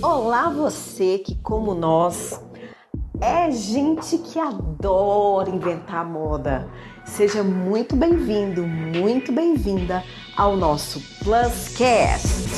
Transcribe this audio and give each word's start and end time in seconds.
Olá, 0.00 0.48
você 0.48 1.18
que, 1.18 1.34
como 1.42 1.74
nós, 1.74 2.40
é 3.20 3.50
gente 3.50 4.16
que 4.18 4.38
adora 4.38 5.50
inventar 5.50 6.04
moda. 6.04 6.70
Seja 7.04 7.42
muito 7.42 7.96
bem-vindo, 7.96 8.64
muito 8.64 9.32
bem-vinda 9.32 10.04
ao 10.36 10.56
nosso 10.56 11.00
Pluscast. 11.24 12.48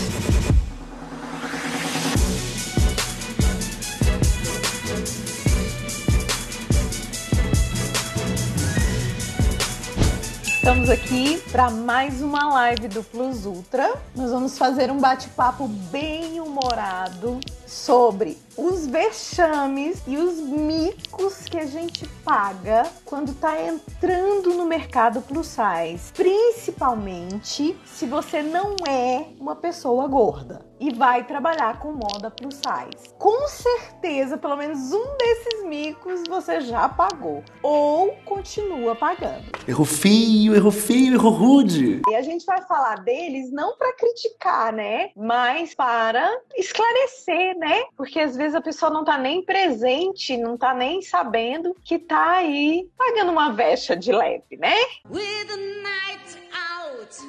Estamos 10.80 10.98
aqui 10.98 11.42
para 11.52 11.68
mais 11.68 12.22
uma 12.22 12.54
live 12.54 12.88
do 12.88 13.02
Plus 13.02 13.44
Ultra. 13.44 14.00
Nós 14.16 14.30
vamos 14.30 14.56
fazer 14.56 14.90
um 14.90 14.98
bate-papo 14.98 15.68
bem 15.68 16.40
humorado 16.40 17.38
sobre 17.70 18.36
os 18.56 18.84
vexames 18.84 20.02
e 20.04 20.16
os 20.16 20.40
micos 20.40 21.44
que 21.44 21.56
a 21.56 21.66
gente 21.66 22.04
paga 22.24 22.82
quando 23.04 23.30
está 23.30 23.62
entrando 23.62 24.52
no 24.54 24.66
mercado 24.66 25.22
plus 25.22 25.46
size, 25.46 26.12
principalmente 26.12 27.78
se 27.86 28.06
você 28.06 28.42
não 28.42 28.74
é 28.88 29.28
uma 29.38 29.54
pessoa 29.54 30.08
gorda 30.08 30.68
e 30.80 30.92
vai 30.92 31.24
trabalhar 31.24 31.78
com 31.78 31.92
moda 31.92 32.30
plus 32.30 32.54
size. 32.54 33.14
Com 33.18 33.46
certeza, 33.46 34.38
pelo 34.38 34.56
menos 34.56 34.92
um 34.92 35.16
desses 35.18 35.64
micos 35.64 36.22
você 36.28 36.60
já 36.62 36.88
pagou 36.88 37.44
ou 37.62 38.12
continua 38.24 38.96
pagando. 38.96 39.44
Erro 39.68 39.84
feio, 39.84 40.54
erro 40.54 40.70
feio, 40.70 41.14
erro 41.14 41.28
rude. 41.28 42.02
E 42.08 42.14
a 42.14 42.22
gente 42.22 42.44
vai 42.46 42.62
falar 42.62 42.96
deles 43.04 43.52
não 43.52 43.76
para 43.76 43.92
criticar, 43.92 44.72
né? 44.72 45.10
Mas 45.14 45.74
para 45.74 46.26
esclarecer, 46.56 47.58
né? 47.60 47.84
Porque 47.94 48.18
às 48.18 48.34
vezes 48.34 48.54
a 48.54 48.60
pessoa 48.60 48.90
não 48.90 49.04
tá 49.04 49.18
nem 49.18 49.44
presente, 49.44 50.36
não 50.36 50.56
tá 50.56 50.72
nem 50.72 51.02
sabendo 51.02 51.76
que 51.84 51.98
tá 51.98 52.36
aí 52.36 52.88
pagando 52.96 53.30
uma 53.30 53.52
vexa 53.52 53.94
de 53.94 54.10
leve, 54.10 54.56
né? 54.56 54.74
With 55.10 55.46
the 55.46 55.56
night 55.56 56.38
out, 56.80 57.20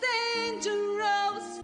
dangerous. 0.00 1.60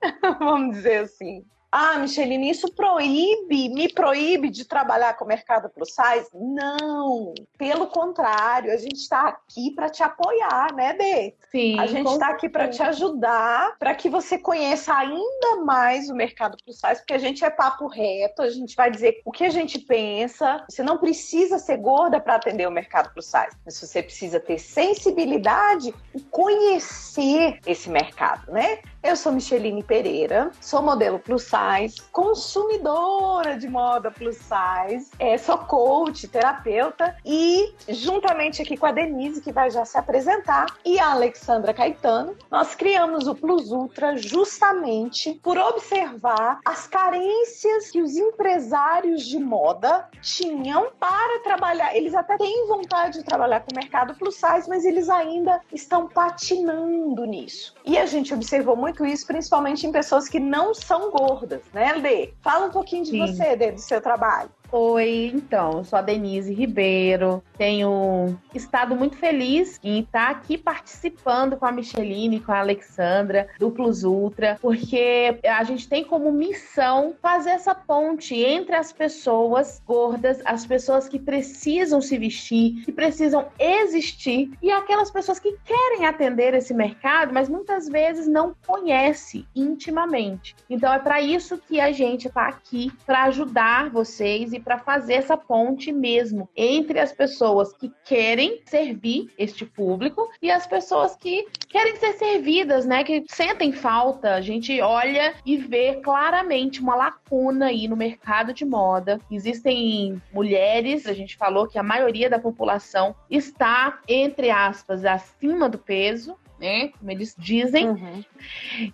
Vamos 0.38 0.76
dizer 0.76 0.98
assim. 0.98 1.44
Ah, 1.70 1.98
Micheline, 1.98 2.50
isso 2.50 2.72
proíbe, 2.72 3.68
me 3.68 3.92
proíbe 3.92 4.48
de 4.48 4.64
trabalhar 4.64 5.14
com 5.14 5.24
o 5.24 5.28
mercado 5.28 5.68
plus 5.68 5.90
size? 5.90 6.28
Não, 6.32 7.34
pelo 7.58 7.88
contrário, 7.88 8.72
a 8.72 8.76
gente 8.76 8.96
está 8.96 9.28
aqui 9.28 9.70
para 9.72 9.90
te 9.90 10.02
apoiar, 10.02 10.72
né, 10.74 10.94
Bê? 10.94 11.34
Sim. 11.50 11.78
A 11.78 11.86
gente 11.86 12.10
está 12.10 12.28
aqui 12.28 12.48
para 12.48 12.68
te 12.68 12.82
ajudar, 12.82 13.76
para 13.78 13.94
que 13.94 14.08
você 14.08 14.38
conheça 14.38 14.94
ainda 14.94 15.62
mais 15.64 16.08
o 16.08 16.14
mercado 16.14 16.56
plus 16.64 16.78
size, 16.78 17.00
porque 17.00 17.14
a 17.14 17.18
gente 17.18 17.44
é 17.44 17.50
papo 17.50 17.86
reto, 17.86 18.40
a 18.40 18.48
gente 18.48 18.74
vai 18.74 18.90
dizer 18.90 19.20
o 19.24 19.30
que 19.30 19.44
a 19.44 19.50
gente 19.50 19.78
pensa. 19.78 20.64
Você 20.70 20.82
não 20.82 20.96
precisa 20.96 21.58
ser 21.58 21.76
gorda 21.76 22.18
para 22.18 22.36
atender 22.36 22.66
o 22.66 22.70
mercado 22.70 23.12
plus 23.12 23.26
size, 23.26 23.56
mas 23.64 23.78
você 23.78 24.02
precisa 24.02 24.40
ter 24.40 24.58
sensibilidade 24.58 25.94
e 26.14 26.20
conhecer 26.22 27.60
esse 27.66 27.90
mercado, 27.90 28.50
né? 28.50 28.78
Eu 29.00 29.14
sou 29.14 29.30
Micheline 29.30 29.80
Pereira, 29.80 30.50
sou 30.60 30.82
modelo 30.82 31.20
plus 31.20 31.44
size, 31.44 32.02
consumidora 32.10 33.56
de 33.56 33.68
moda 33.68 34.10
plus 34.10 34.36
size, 34.36 35.12
é, 35.20 35.38
sou 35.38 35.56
coach, 35.56 36.26
terapeuta 36.26 37.16
e 37.24 37.72
juntamente 37.88 38.60
aqui 38.60 38.76
com 38.76 38.86
a 38.86 38.92
Denise, 38.92 39.40
que 39.40 39.52
vai 39.52 39.70
já 39.70 39.84
se 39.84 39.96
apresentar, 39.96 40.66
e 40.84 40.98
a 40.98 41.12
Alexandra 41.12 41.72
Caetano, 41.72 42.36
nós 42.50 42.74
criamos 42.74 43.28
o 43.28 43.36
Plus 43.36 43.70
Ultra 43.70 44.16
justamente 44.16 45.38
por 45.44 45.56
observar 45.56 46.58
as 46.64 46.88
carências 46.88 47.92
que 47.92 48.02
os 48.02 48.16
empresários 48.16 49.24
de 49.24 49.38
moda 49.38 50.08
tinham 50.20 50.90
para 50.98 51.40
trabalhar. 51.44 51.94
Eles 51.94 52.14
até 52.14 52.36
têm 52.36 52.66
vontade 52.66 53.18
de 53.18 53.24
trabalhar 53.24 53.60
com 53.60 53.70
o 53.72 53.76
mercado 53.76 54.14
plus 54.16 54.34
size, 54.34 54.68
mas 54.68 54.84
eles 54.84 55.08
ainda 55.08 55.60
estão 55.72 56.08
patinando 56.08 57.24
nisso. 57.24 57.74
E 57.84 57.96
a 57.96 58.04
gente 58.04 58.34
observou 58.34 58.74
muito 58.74 58.87
muito 58.88 59.04
isso, 59.04 59.26
principalmente 59.26 59.86
em 59.86 59.92
pessoas 59.92 60.28
que 60.28 60.40
não 60.40 60.74
são 60.74 61.10
gordas, 61.10 61.62
né, 61.72 61.92
Lê? 61.92 62.32
Fala 62.42 62.66
um 62.66 62.70
pouquinho 62.70 63.04
de 63.04 63.10
Sim. 63.10 63.18
você, 63.18 63.54
Lê, 63.54 63.72
do 63.72 63.80
seu 63.80 64.00
trabalho. 64.00 64.50
Oi, 64.70 65.32
então, 65.34 65.82
sou 65.82 65.98
a 65.98 66.02
Denise 66.02 66.52
Ribeiro, 66.52 67.42
tenho 67.56 68.38
estado 68.54 68.94
muito 68.94 69.16
feliz 69.16 69.80
em 69.82 70.00
estar 70.00 70.28
aqui 70.28 70.58
participando 70.58 71.56
com 71.56 71.64
a 71.64 71.72
Micheline, 71.72 72.38
com 72.38 72.52
a 72.52 72.58
Alexandra, 72.58 73.48
do 73.58 73.70
Plus 73.70 74.04
Ultra, 74.04 74.58
porque 74.60 75.38
a 75.42 75.64
gente 75.64 75.88
tem 75.88 76.04
como 76.04 76.30
missão 76.30 77.14
fazer 77.22 77.50
essa 77.50 77.74
ponte 77.74 78.34
entre 78.34 78.76
as 78.76 78.92
pessoas 78.92 79.80
gordas, 79.86 80.42
as 80.44 80.66
pessoas 80.66 81.08
que 81.08 81.18
precisam 81.18 82.02
se 82.02 82.18
vestir, 82.18 82.84
que 82.84 82.92
precisam 82.92 83.46
existir, 83.58 84.50
e 84.60 84.70
aquelas 84.70 85.10
pessoas 85.10 85.38
que 85.38 85.56
querem 85.64 86.04
atender 86.04 86.52
esse 86.52 86.74
mercado, 86.74 87.32
mas 87.32 87.48
muitas 87.48 87.88
vezes 87.88 88.28
não 88.28 88.54
conhece 88.66 89.46
intimamente. 89.56 90.54
Então 90.68 90.92
é 90.92 90.98
para 90.98 91.22
isso 91.22 91.56
que 91.56 91.80
a 91.80 91.90
gente 91.90 92.28
está 92.28 92.48
aqui, 92.48 92.92
para 93.06 93.24
ajudar 93.24 93.88
vocês 93.88 94.57
para 94.60 94.78
fazer 94.78 95.14
essa 95.14 95.36
ponte 95.36 95.92
mesmo 95.92 96.48
entre 96.56 96.98
as 96.98 97.12
pessoas 97.12 97.72
que 97.72 97.92
querem 98.04 98.62
servir 98.66 99.30
este 99.38 99.64
público 99.64 100.28
e 100.40 100.50
as 100.50 100.66
pessoas 100.66 101.16
que 101.16 101.46
querem 101.68 101.96
ser 101.96 102.14
servidas, 102.14 102.86
né? 102.86 103.04
Que 103.04 103.24
sentem 103.28 103.72
falta. 103.72 104.34
A 104.34 104.40
gente 104.40 104.80
olha 104.80 105.34
e 105.44 105.56
vê 105.56 105.96
claramente 105.96 106.80
uma 106.80 106.94
lacuna 106.94 107.66
aí 107.66 107.88
no 107.88 107.96
mercado 107.96 108.52
de 108.52 108.64
moda. 108.64 109.20
Existem 109.30 110.20
mulheres, 110.32 111.06
a 111.06 111.12
gente 111.12 111.36
falou 111.36 111.66
que 111.66 111.78
a 111.78 111.82
maioria 111.82 112.30
da 112.30 112.38
população 112.38 113.14
está, 113.30 114.00
entre 114.08 114.50
aspas, 114.50 115.04
acima 115.04 115.68
do 115.68 115.78
peso, 115.78 116.36
né? 116.58 116.88
Como 116.88 117.10
eles 117.10 117.34
dizem. 117.38 117.88
Uhum. 117.90 118.24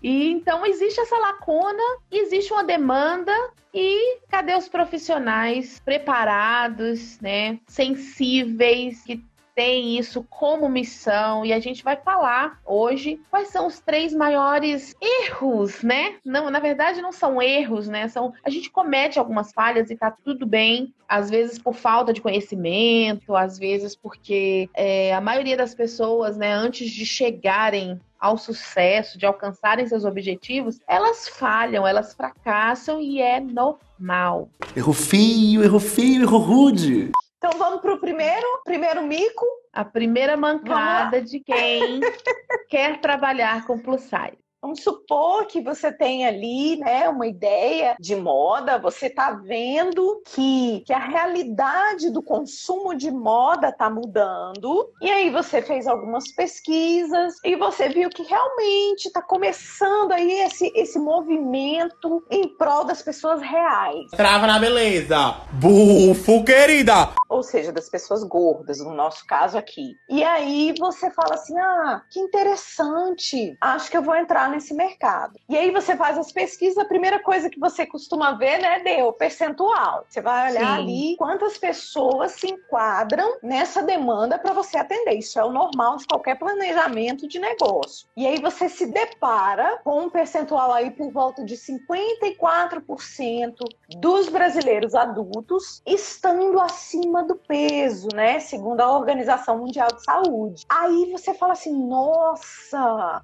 E 0.03 0.31
então 0.31 0.65
existe 0.67 1.01
essa 1.01 1.17
lacuna, 1.17 1.83
existe 2.11 2.53
uma 2.53 2.65
demanda 2.65 3.33
e 3.75 4.21
cadê 4.29 4.55
os 4.55 4.69
profissionais 4.69 5.81
preparados, 5.81 7.19
né? 7.21 7.59
Sensíveis 7.67 9.03
que 9.03 9.21
tem 9.55 9.97
isso 9.99 10.25
como 10.29 10.69
missão 10.69 11.45
e 11.45 11.53
a 11.53 11.61
gente 11.61 11.85
vai 11.85 11.97
falar 11.97 12.61
hoje 12.65 13.21
quais 13.31 13.49
são 13.49 13.67
os 13.67 13.81
três 13.81 14.13
maiores 14.13 14.95
erros, 15.01 15.83
né? 15.83 16.17
Não, 16.25 16.51
na 16.51 16.59
verdade 16.59 17.01
não 17.01 17.13
são 17.13 17.41
erros, 17.41 17.89
né? 17.89 18.09
São 18.09 18.33
a 18.45 18.51
gente 18.51 18.71
comete 18.71 19.19
algumas 19.19 19.53
falhas 19.53 19.91
e 19.91 19.97
tá 19.97 20.11
tudo 20.11 20.45
bem, 20.45 20.93
às 21.09 21.31
vezes 21.31 21.59
por 21.59 21.75
falta 21.75 22.13
de 22.13 22.21
conhecimento, 22.21 23.37
às 23.37 23.59
vezes 23.59 23.95
porque 23.95 24.69
é, 24.75 25.15
a 25.15 25.21
maioria 25.21 25.57
das 25.57 25.75
pessoas, 25.75 26.37
né, 26.37 26.53
antes 26.53 26.91
de 26.91 27.07
chegarem 27.07 28.01
ao 28.19 28.39
sucesso, 28.39 29.19
de 29.19 29.27
alcançarem 29.27 29.87
seus 29.87 30.05
objetivos, 30.05 30.81
elas 30.89 31.29
falham, 31.29 31.87
elas 31.87 32.15
fracassam 32.15 32.99
e 33.01 33.21
é 33.21 33.39
normal. 33.39 34.49
Erro 34.75 34.95
feio, 34.95 35.63
erro 35.63 35.79
feio, 35.79 36.23
erro 36.23 36.39
rude. 36.39 37.13
Então 37.47 37.59
vamos 37.59 37.83
para 37.83 37.93
o 37.93 37.99
primeiro, 37.99 38.47
primeiro 38.65 39.03
mico. 39.03 39.45
A 39.71 39.85
primeira 39.85 40.35
mancada 40.35 41.21
de 41.21 41.41
quem 41.41 42.01
quer 42.71 42.99
trabalhar 43.03 43.67
com 43.67 43.79
plus 43.79 44.01
size. 44.01 44.44
Vamos 44.65 44.83
supor 44.83 45.45
que 45.47 45.61
você 45.61 45.93
tem 45.93 46.27
ali, 46.27 46.77
né, 46.77 47.07
uma 47.07 47.27
ideia 47.27 47.97
de 48.01 48.17
moda, 48.17 48.79
você 48.79 49.09
está 49.09 49.33
vendo 49.33 50.23
que, 50.25 50.83
que 50.87 50.93
a 50.95 50.99
realidade 50.99 52.09
do 52.09 52.23
consumo 52.23 52.95
de 52.95 53.11
moda 53.11 53.69
está 53.69 53.91
mudando, 53.91 54.89
e 55.03 55.11
aí 55.11 55.29
você 55.29 55.61
fez 55.61 55.87
algumas 55.87 56.33
pesquisas 56.33 57.35
e 57.45 57.57
você 57.57 57.91
viu 57.91 58.09
que 58.09 58.23
realmente 58.23 59.05
está 59.05 59.21
começando 59.21 60.13
aí 60.13 60.33
esse, 60.41 60.73
esse 60.75 60.99
movimento 60.99 62.25
em 62.31 62.49
prol 62.57 62.85
das 62.85 63.03
pessoas 63.03 63.43
reais. 63.43 64.11
Trava 64.13 64.47
na 64.47 64.59
beleza! 64.59 65.43
Bufo, 65.61 66.43
querida! 66.43 67.11
Ou 67.29 67.43
seja, 67.43 67.71
das 67.71 67.91
pessoas 67.91 68.25
gordas, 68.25 68.79
no 68.79 68.95
nosso 68.95 69.27
caso 69.27 69.59
aqui. 69.59 69.97
E 70.09 70.25
aí 70.25 70.73
você 70.79 71.11
fala 71.11 71.35
assim: 71.35 71.59
ah, 71.59 72.03
que 72.09 72.21
interessante, 72.21 73.59
acho 73.61 73.91
que 73.91 73.97
eu 73.97 74.03
vou 74.03 74.15
entrar 74.17 74.54
nesse 74.55 74.75
mercado. 74.75 75.39
E 75.49 75.57
aí 75.57 75.71
você 75.71 75.97
faz 75.97 76.17
as 76.19 76.33
pesquisas, 76.33 76.79
a 76.79 76.85
primeira 76.85 77.23
coisa 77.23 77.51
que 77.51 77.59
você 77.59 77.87
costuma 77.87 78.33
ver, 78.33 78.59
né, 78.59 78.81
deu 78.81 79.13
percentual. 79.13 80.05
Você 80.09 80.21
vai 80.21 80.51
olhar 80.51 80.77
Sim. 80.77 80.83
ali 80.83 81.17
quantas 81.17 81.59
pessoas 81.59 82.33
se 82.33 82.49
enquadram 82.49 83.39
nessa 83.43 83.83
demanda 83.83 84.39
para 84.39 84.53
você 84.53 84.77
atender. 84.77 85.15
Isso 85.15 85.39
é 85.39 85.45
o 85.45 85.53
normal 85.53 85.97
de 85.97 86.07
qualquer 86.07 86.39
planejamento 86.39 87.29
de 87.29 87.39
negócio. 87.39 88.07
E 88.17 88.27
aí 88.27 88.41
você 88.41 88.69
se 88.69 88.87
depara 88.87 89.81
com 89.85 90.03
um 90.03 90.11
percentual 90.11 90.73
aí 90.73 90.91
por 90.91 91.11
volta 91.11 91.45
de 91.45 91.57
54% 91.57 93.55
dos 93.97 94.29
brasileiros 94.29 94.95
adultos 94.95 95.83
estando 95.87 96.61
acima 96.61 97.23
do 97.23 97.37
peso, 97.37 98.09
né, 98.15 98.41
segundo 98.41 98.81
a 98.81 98.97
Organização 98.97 99.59
Mundial 99.59 99.89
de 99.89 100.05
Saúde. 100.05 100.65
Aí 100.69 101.11
você 101.13 101.35
fala 101.35 101.53
assim: 101.53 101.73
"Nossa, 101.87 103.23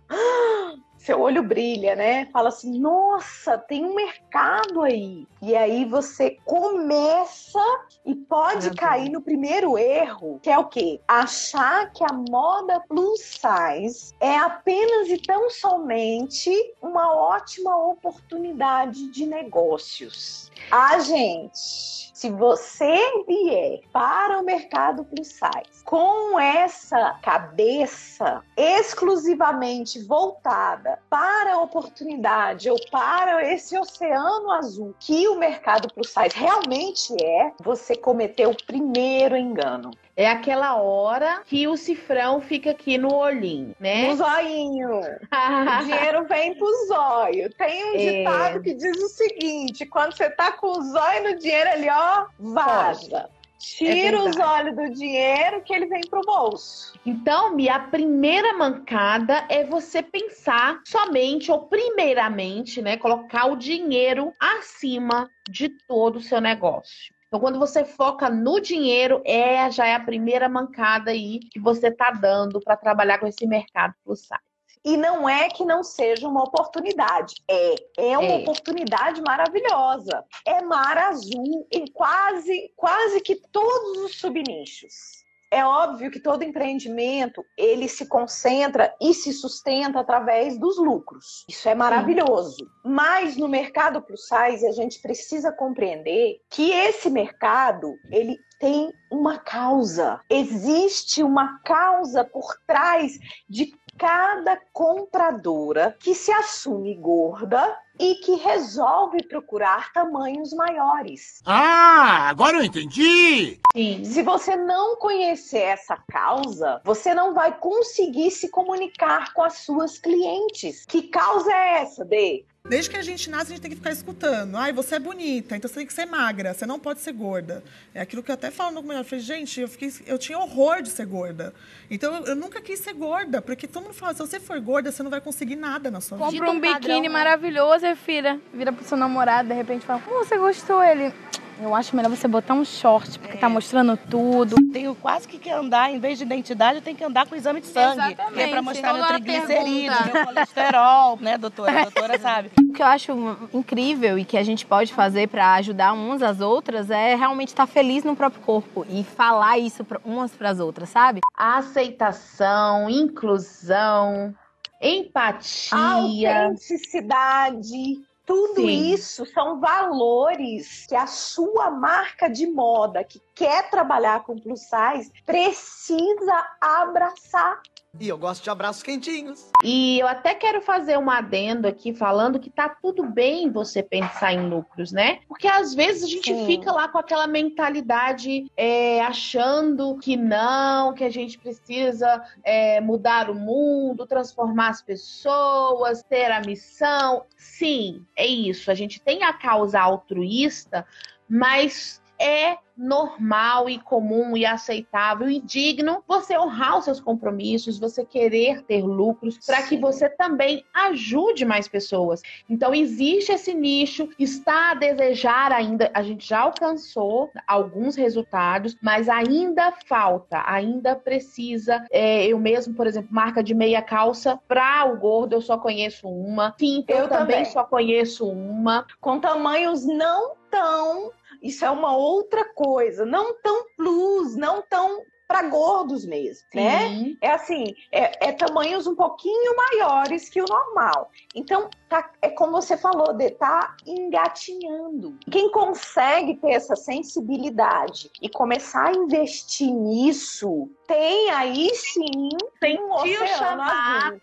seu 1.00 1.20
olho 1.20 1.42
brilha, 1.42 1.96
né? 1.96 2.26
Fala 2.26 2.48
assim: 2.48 2.78
nossa, 2.78 3.56
tem 3.56 3.84
um 3.84 3.94
mercado 3.94 4.82
aí. 4.82 5.26
E 5.42 5.56
aí 5.56 5.84
você 5.84 6.36
começa 6.44 7.60
e 8.04 8.14
pode 8.14 8.66
Meu 8.66 8.76
cair 8.76 9.10
no 9.10 9.22
primeiro 9.22 9.78
erro, 9.78 10.38
que 10.42 10.50
é 10.50 10.58
o 10.58 10.66
quê? 10.66 11.00
Achar 11.08 11.90
que 11.92 12.04
a 12.04 12.12
moda 12.12 12.80
plus 12.88 13.20
size 13.20 14.14
é 14.20 14.36
apenas 14.36 15.08
e 15.08 15.16
tão 15.18 15.48
somente 15.50 16.50
uma 16.82 17.12
ótima 17.12 17.76
oportunidade 17.76 19.10
de 19.10 19.26
negócios. 19.26 20.50
Ah, 20.70 20.98
gente 20.98 22.09
se 22.20 22.28
você 22.28 23.24
vier 23.26 23.80
para 23.90 24.38
o 24.38 24.44
mercado 24.44 25.06
plus 25.06 25.28
size 25.28 25.82
com 25.86 26.38
essa 26.38 27.18
cabeça 27.22 28.42
exclusivamente 28.54 30.04
voltada 30.04 30.98
para 31.08 31.54
a 31.54 31.62
oportunidade 31.62 32.68
ou 32.68 32.76
para 32.90 33.50
esse 33.50 33.78
oceano 33.78 34.50
azul 34.50 34.94
que 35.00 35.28
o 35.28 35.38
mercado 35.38 35.88
plus 35.94 36.10
size 36.10 36.36
realmente 36.36 37.14
é, 37.24 37.54
você 37.58 37.96
cometeu 37.96 38.50
o 38.50 38.66
primeiro 38.66 39.34
engano. 39.34 39.90
É 40.16 40.28
aquela 40.28 40.76
hora 40.76 41.42
que 41.46 41.66
o 41.66 41.76
cifrão 41.76 42.40
fica 42.40 42.70
aqui 42.70 42.98
no 42.98 43.14
olhinho, 43.14 43.74
né? 43.80 44.08
No 44.08 44.16
zoinho. 44.16 45.00
o 45.80 45.84
dinheiro 45.84 46.26
vem 46.26 46.54
pro 46.56 46.86
zóio. 46.86 47.50
Tem 47.54 47.84
um 47.84 47.94
é. 47.94 47.98
ditado 47.98 48.62
que 48.62 48.74
diz 48.74 48.96
o 49.02 49.08
seguinte: 49.08 49.86
quando 49.86 50.16
você 50.16 50.28
tá 50.30 50.52
com 50.52 50.66
o 50.66 50.82
zóio 50.82 51.24
no 51.24 51.38
dinheiro 51.38 51.70
ali, 51.70 51.88
ó, 51.88 52.26
vaza. 52.38 53.30
Tira 53.60 54.16
é 54.16 54.22
os 54.22 54.36
olhos 54.38 54.74
do 54.74 54.90
dinheiro 54.94 55.62
que 55.62 55.74
ele 55.74 55.84
vem 55.84 56.00
pro 56.08 56.22
bolso. 56.22 56.94
Então, 57.04 57.54
minha 57.54 57.78
primeira 57.78 58.54
mancada 58.54 59.44
é 59.50 59.64
você 59.64 60.02
pensar 60.02 60.80
somente 60.86 61.52
ou 61.52 61.66
primeiramente, 61.66 62.80
né, 62.80 62.96
colocar 62.96 63.46
o 63.46 63.56
dinheiro 63.56 64.32
acima 64.40 65.30
de 65.46 65.68
todo 65.86 66.16
o 66.16 66.22
seu 66.22 66.40
negócio. 66.40 67.12
Então, 67.30 67.38
quando 67.38 67.60
você 67.60 67.84
foca 67.84 68.28
no 68.28 68.58
dinheiro, 68.58 69.22
é 69.24 69.70
já 69.70 69.86
é 69.86 69.94
a 69.94 70.04
primeira 70.04 70.48
mancada 70.48 71.12
aí 71.12 71.38
que 71.38 71.60
você 71.60 71.86
está 71.86 72.10
dando 72.10 72.60
para 72.60 72.76
trabalhar 72.76 73.20
com 73.20 73.26
esse 73.28 73.46
mercado 73.46 73.94
plus 74.04 74.22
size. 74.22 74.50
E 74.84 74.96
não 74.96 75.28
é 75.28 75.48
que 75.48 75.64
não 75.64 75.84
seja 75.84 76.26
uma 76.26 76.42
oportunidade, 76.42 77.34
é, 77.48 77.74
é 77.98 78.18
uma 78.18 78.32
é. 78.32 78.38
oportunidade 78.38 79.20
maravilhosa. 79.20 80.24
É 80.44 80.60
mar 80.62 80.98
azul 80.98 81.68
em 81.70 81.84
quase, 81.92 82.72
quase 82.74 83.20
que 83.20 83.36
todos 83.36 83.98
os 83.98 84.18
subnichos 84.18 85.19
é 85.50 85.64
óbvio 85.64 86.10
que 86.10 86.20
todo 86.20 86.44
empreendimento 86.44 87.44
ele 87.56 87.88
se 87.88 88.06
concentra 88.06 88.94
e 89.00 89.12
se 89.12 89.32
sustenta 89.32 89.98
através 89.98 90.58
dos 90.58 90.78
lucros. 90.78 91.44
Isso 91.48 91.68
é 91.68 91.74
maravilhoso. 91.74 92.56
Sim. 92.56 92.68
Mas 92.84 93.36
no 93.36 93.48
mercado 93.48 94.00
plus 94.00 94.26
size 94.26 94.66
a 94.66 94.72
gente 94.72 95.00
precisa 95.00 95.50
compreender 95.50 96.40
que 96.48 96.70
esse 96.70 97.10
mercado 97.10 97.94
ele 98.10 98.38
tem 98.60 98.92
uma 99.10 99.38
causa. 99.38 100.20
Existe 100.28 101.22
uma 101.22 101.58
causa 101.64 102.22
por 102.22 102.54
trás 102.66 103.18
de 103.48 103.72
cada 104.00 104.58
compradora 104.72 105.94
que 106.00 106.14
se 106.14 106.32
assume 106.32 106.94
gorda 106.94 107.78
e 107.98 108.14
que 108.14 108.36
resolve 108.36 109.22
procurar 109.28 109.92
tamanhos 109.92 110.54
maiores. 110.54 111.42
Ah, 111.44 112.30
agora 112.30 112.56
eu 112.56 112.64
entendi! 112.64 113.60
Sim. 113.76 114.02
Se 114.02 114.22
você 114.22 114.56
não 114.56 114.96
conhecer 114.96 115.58
essa 115.58 115.98
causa, 116.10 116.80
você 116.82 117.12
não 117.12 117.34
vai 117.34 117.58
conseguir 117.58 118.30
se 118.30 118.48
comunicar 118.48 119.34
com 119.34 119.42
as 119.42 119.58
suas 119.58 119.98
clientes. 119.98 120.86
Que 120.86 121.02
causa 121.02 121.52
é 121.52 121.82
essa, 121.82 122.02
Dê? 122.02 122.46
Desde 122.68 122.90
que 122.90 122.96
a 122.96 123.02
gente 123.02 123.30
nasce, 123.30 123.46
a 123.46 123.54
gente 123.54 123.62
tem 123.62 123.70
que 123.70 123.76
ficar 123.76 123.90
escutando. 123.90 124.54
Ai, 124.54 124.72
você 124.72 124.96
é 124.96 124.98
bonita, 124.98 125.56
então 125.56 125.68
você 125.68 125.76
tem 125.76 125.86
que 125.86 125.92
ser 125.92 126.04
magra, 126.04 126.52
você 126.52 126.66
não 126.66 126.78
pode 126.78 127.00
ser 127.00 127.12
gorda. 127.12 127.64
É 127.94 128.00
aquilo 128.02 128.22
que 128.22 128.30
eu 128.30 128.34
até 128.34 128.50
falo 128.50 128.72
no 128.72 128.82
melhor. 128.82 129.00
Eu 129.00 129.04
falei, 129.04 129.24
gente, 129.24 129.60
eu, 129.60 129.68
fiquei, 129.68 129.90
eu 130.06 130.18
tinha 130.18 130.38
horror 130.38 130.82
de 130.82 130.90
ser 130.90 131.06
gorda. 131.06 131.54
Então 131.90 132.14
eu, 132.16 132.26
eu, 132.26 132.36
nunca 132.36 132.60
quis 132.60 132.78
ser 132.78 132.92
gorda, 132.92 133.40
porque 133.40 133.66
todo 133.66 133.84
mundo 133.84 133.94
fala, 133.94 134.12
se 134.12 134.20
você 134.20 134.38
for 134.38 134.60
gorda, 134.60 134.92
você 134.92 135.02
não 135.02 135.10
vai 135.10 135.20
conseguir 135.20 135.56
nada 135.56 135.90
na 135.90 136.00
sua 136.02 136.18
vida. 136.18 136.30
Compra 136.30 136.50
um 136.50 136.60
biquíni 136.60 137.08
maravilhoso, 137.08 137.86
e 137.86 137.96
filha, 137.96 138.38
vira 138.52 138.72
pro 138.72 138.84
seu 138.84 138.96
namorado, 138.96 139.48
de 139.48 139.54
repente 139.54 139.86
fala, 139.86 140.00
como 140.00 140.22
você 140.22 140.36
gostou? 140.36 140.82
Ele, 140.82 141.14
eu 141.60 141.74
acho 141.74 141.94
melhor 141.94 142.08
você 142.08 142.26
botar 142.26 142.54
um 142.54 142.64
short, 142.64 143.18
porque 143.18 143.32
tá 143.32 143.38
é. 143.38 143.40
tá 143.40 143.48
mostrando 143.48 143.96
tudo. 143.96 144.56
Tenho 144.72 144.94
quase 144.94 145.28
que 145.28 145.50
andar, 145.50 145.90
em 145.90 145.98
vez 145.98 146.18
de 146.18 146.24
identidade, 146.24 146.76
eu 146.76 146.82
tenho 146.82 146.96
que 146.96 147.04
andar 147.04 147.26
com 147.26 147.34
exame 147.34 147.60
de 147.60 147.66
sangue. 147.66 148.12
Exatamente. 148.12 148.34
Que 148.34 148.40
é 148.40 148.46
pra 148.48 148.62
mostrar 148.62 148.92
meu 148.94 149.06
triglicerídeo, 149.06 150.12
meu 150.12 150.26
colesterol, 150.26 151.18
né, 151.20 151.38
doutora? 151.38 151.80
A 151.80 151.84
doutora 151.84 152.18
sabe. 152.20 152.50
O 152.58 152.72
que 152.72 152.82
eu 152.82 152.86
acho 152.86 153.48
incrível 153.52 154.18
e 154.18 154.24
que 154.24 154.36
a 154.36 154.42
gente 154.42 154.64
pode 154.64 154.92
fazer 154.92 155.28
para 155.28 155.54
ajudar 155.54 155.92
umas 155.92 156.22
às 156.22 156.40
outras 156.40 156.90
é 156.90 157.14
realmente 157.14 157.48
estar 157.48 157.66
tá 157.66 157.72
feliz 157.72 158.04
no 158.04 158.16
próprio 158.16 158.42
corpo 158.42 158.86
e 158.88 159.04
falar 159.04 159.58
isso 159.58 159.86
umas 160.04 160.32
para 160.32 160.50
as 160.50 160.60
outras, 160.60 160.88
sabe? 160.88 161.20
Aceitação, 161.36 162.88
inclusão, 162.88 164.34
empatia, 164.80 166.44
autenticidade, 166.44 168.00
tudo 168.30 168.60
Sim. 168.60 168.92
isso 168.92 169.26
são 169.26 169.58
valores 169.58 170.86
que 170.86 170.94
a 170.94 171.08
sua 171.08 171.68
marca 171.68 172.30
de 172.30 172.46
moda, 172.46 173.02
que 173.02 173.20
quer 173.34 173.68
trabalhar 173.70 174.22
com 174.22 174.38
plus 174.38 174.60
size, 174.60 175.10
precisa 175.26 176.48
abraçar. 176.60 177.60
E 177.98 178.08
eu 178.08 178.16
gosto 178.16 178.44
de 178.44 178.50
abraços 178.50 178.82
quentinhos. 178.82 179.50
E 179.64 179.98
eu 179.98 180.06
até 180.06 180.34
quero 180.34 180.62
fazer 180.62 180.96
um 180.96 181.10
adendo 181.10 181.66
aqui 181.66 181.92
falando 181.92 182.38
que 182.38 182.48
tá 182.48 182.68
tudo 182.68 183.04
bem 183.04 183.50
você 183.50 183.82
pensar 183.82 184.32
em 184.32 184.48
lucros, 184.48 184.92
né? 184.92 185.20
Porque 185.26 185.48
às 185.48 185.74
vezes 185.74 186.04
a 186.04 186.06
gente 186.06 186.32
Sim. 186.32 186.46
fica 186.46 186.70
lá 186.70 186.86
com 186.86 186.98
aquela 186.98 187.26
mentalidade 187.26 188.50
é, 188.56 189.02
achando 189.02 189.98
que 189.98 190.16
não, 190.16 190.94
que 190.94 191.02
a 191.02 191.10
gente 191.10 191.36
precisa 191.38 192.22
é, 192.44 192.80
mudar 192.80 193.28
o 193.28 193.34
mundo, 193.34 194.06
transformar 194.06 194.68
as 194.68 194.82
pessoas, 194.82 196.02
ter 196.04 196.30
a 196.30 196.40
missão. 196.40 197.24
Sim, 197.36 198.06
é 198.16 198.26
isso. 198.26 198.70
A 198.70 198.74
gente 198.74 199.00
tem 199.00 199.24
a 199.24 199.32
causa 199.32 199.80
altruísta, 199.80 200.86
mas 201.28 202.00
é 202.20 202.58
normal 202.80 203.68
e 203.68 203.78
comum 203.78 204.34
e 204.36 204.46
aceitável 204.46 205.28
e 205.28 205.38
digno 205.38 206.02
você 206.08 206.38
honrar 206.38 206.78
os 206.78 206.86
seus 206.86 206.98
compromissos, 206.98 207.78
você 207.78 208.04
querer 208.04 208.62
ter 208.62 208.82
lucros 208.82 209.38
para 209.44 209.62
que 209.62 209.76
você 209.76 210.08
também 210.08 210.64
ajude 210.72 211.44
mais 211.44 211.68
pessoas. 211.68 212.22
Então 212.48 212.74
existe 212.74 213.32
esse 213.32 213.52
nicho, 213.52 214.08
está 214.18 214.70
a 214.70 214.74
desejar 214.74 215.52
ainda, 215.52 215.90
a 215.92 216.02
gente 216.02 216.26
já 216.26 216.40
alcançou 216.40 217.30
alguns 217.46 217.96
resultados, 217.96 218.74
mas 218.82 219.08
ainda 219.10 219.72
falta, 219.86 220.42
ainda 220.46 220.96
precisa. 220.96 221.84
É, 221.90 222.26
eu 222.26 222.38
mesmo, 222.38 222.74
por 222.74 222.86
exemplo, 222.86 223.10
marca 223.12 223.42
de 223.42 223.54
meia 223.54 223.82
calça 223.82 224.40
para 224.48 224.86
o 224.86 224.98
gordo 224.98 225.34
eu 225.34 225.42
só 225.42 225.58
conheço 225.58 226.08
uma. 226.08 226.54
Sim, 226.58 226.82
eu, 226.88 226.98
eu 226.98 227.08
também. 227.08 227.26
também 227.26 227.44
só 227.44 227.62
conheço 227.64 228.26
uma. 228.26 228.86
Com 229.00 229.20
tamanhos 229.20 229.84
não 229.84 230.40
tão 230.50 231.12
isso 231.42 231.64
é 231.64 231.70
uma 231.70 231.96
outra 231.96 232.44
coisa, 232.44 233.04
não 233.04 233.34
tão 233.40 233.66
plus, 233.76 234.36
não 234.36 234.62
tão 234.62 235.02
para 235.30 235.44
gordos 235.44 236.04
mesmo, 236.04 236.44
né? 236.52 236.88
Sim. 236.88 237.04
né? 237.04 237.16
É 237.20 237.30
assim, 237.30 237.64
é, 237.92 238.30
é, 238.30 238.32
tamanhos 238.32 238.88
um 238.88 238.96
pouquinho 238.96 239.54
maiores 239.56 240.28
que 240.28 240.42
o 240.42 240.44
normal. 240.44 241.08
Então, 241.36 241.70
tá, 241.88 242.10
é 242.20 242.30
como 242.30 242.60
você 242.60 242.76
falou, 242.76 243.12
de 243.12 243.30
tá 243.30 243.76
engatinhando. 243.86 245.16
Quem 245.30 245.52
consegue 245.52 246.34
ter 246.34 246.50
essa 246.50 246.74
sensibilidade 246.74 248.10
e 248.20 248.28
começar 248.28 248.88
a 248.88 248.92
investir 248.92 249.72
nisso, 249.72 250.68
tem 250.88 251.30
aí 251.30 251.70
sim 251.76 252.30
sentiu 252.58 252.86
um 252.86 252.92
o 252.92 253.26
chamado, 253.28 254.20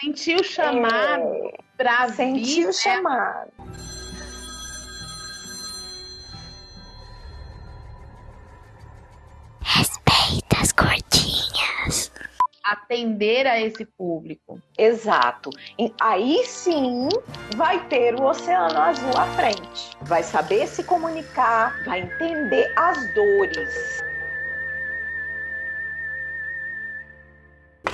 sentiu 0.00 0.40
o 0.40 0.44
chamado 0.44 1.34
é, 1.34 1.58
para 1.76 2.08
sentir 2.08 2.66
o 2.66 2.72
chamado. 2.72 3.52
Atender 12.90 13.46
a 13.46 13.60
esse 13.60 13.84
público. 13.84 14.60
Exato. 14.76 15.48
E 15.78 15.94
aí 16.00 16.42
sim 16.44 17.08
vai 17.54 17.86
ter 17.86 18.16
o 18.16 18.24
Oceano 18.24 18.76
Azul 18.76 19.16
à 19.16 19.26
frente. 19.26 19.96
Vai 20.02 20.24
saber 20.24 20.66
se 20.66 20.82
comunicar, 20.82 21.84
vai 21.84 22.00
entender 22.00 22.72
as 22.74 23.14
dores. 23.14 24.02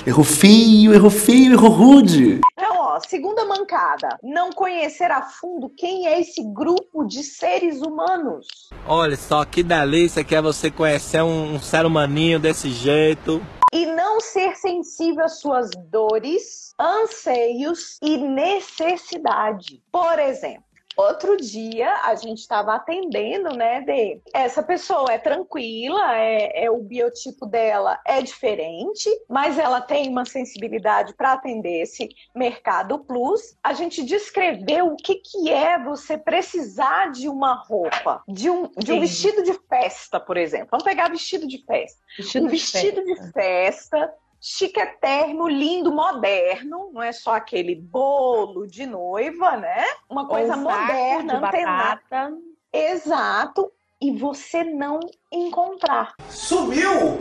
Errou 0.06 0.24
feio, 0.24 0.94
errou 0.94 1.10
feio, 1.10 1.52
errou 1.52 1.70
rude. 1.70 2.40
Então, 2.54 2.78
ó, 2.78 2.98
segunda 3.00 3.44
mancada. 3.44 4.16
Não 4.22 4.50
conhecer 4.50 5.10
a 5.10 5.20
fundo 5.20 5.68
quem 5.76 6.06
é 6.06 6.22
esse 6.22 6.42
grupo 6.54 7.04
de 7.04 7.22
seres 7.22 7.82
humanos. 7.82 8.46
Olha 8.86 9.16
só 9.16 9.44
que 9.44 9.62
delícia 9.62 10.24
que 10.24 10.34
é 10.34 10.40
você 10.40 10.70
conhecer 10.70 11.22
um, 11.22 11.56
um 11.56 11.60
ser 11.60 11.84
humaninho 11.84 12.38
desse 12.38 12.70
jeito. 12.70 13.42
E 13.76 13.84
não 13.84 14.22
ser 14.22 14.56
sensível 14.56 15.22
às 15.22 15.38
suas 15.38 15.70
dores, 15.90 16.74
anseios 16.78 17.98
e 18.00 18.16
necessidade. 18.16 19.82
Por 19.92 20.18
exemplo, 20.18 20.65
Outro 20.96 21.36
dia 21.36 21.92
a 22.04 22.14
gente 22.14 22.38
estava 22.38 22.74
atendendo, 22.74 23.54
né, 23.54 23.82
de 23.82 24.20
essa 24.32 24.62
pessoa 24.62 25.12
é 25.12 25.18
tranquila, 25.18 26.16
é, 26.16 26.64
é, 26.64 26.70
o 26.70 26.78
biotipo 26.78 27.44
dela 27.44 28.00
é 28.06 28.22
diferente, 28.22 29.10
mas 29.28 29.58
ela 29.58 29.80
tem 29.80 30.08
uma 30.08 30.24
sensibilidade 30.24 31.14
para 31.14 31.34
atender 31.34 31.82
esse 31.82 32.08
mercado 32.34 32.98
plus. 33.00 33.56
A 33.62 33.74
gente 33.74 34.02
descreveu 34.02 34.86
o 34.86 34.96
que, 34.96 35.16
que 35.16 35.52
é 35.52 35.78
você 35.78 36.16
precisar 36.16 37.12
de 37.12 37.28
uma 37.28 37.54
roupa, 37.54 38.22
de 38.26 38.48
um, 38.48 38.70
de 38.76 38.92
um 38.92 39.00
vestido 39.00 39.42
de 39.42 39.52
festa, 39.68 40.18
por 40.18 40.38
exemplo. 40.38 40.68
Vamos 40.70 40.84
pegar 40.84 41.10
vestido 41.10 41.46
de 41.46 41.62
festa. 41.64 42.00
Vestido 42.16 42.44
um 42.44 42.48
de 42.48 42.52
vestido 42.52 43.02
festa. 43.04 43.26
de 43.26 43.32
festa 43.32 44.14
chiqueterno, 44.46 45.48
lindo, 45.48 45.92
moderno, 45.92 46.90
não 46.92 47.02
é 47.02 47.10
só 47.10 47.34
aquele 47.34 47.74
bolo 47.74 48.64
de 48.64 48.86
noiva, 48.86 49.56
né? 49.56 49.84
Uma 50.08 50.28
coisa 50.28 50.54
um 50.54 50.62
moderna, 50.62 51.38
antenada. 51.38 52.32
Exato. 52.72 53.72
E 54.00 54.16
você 54.16 54.62
não 54.62 55.00
encontrar. 55.32 56.14
Sumiu! 56.30 57.20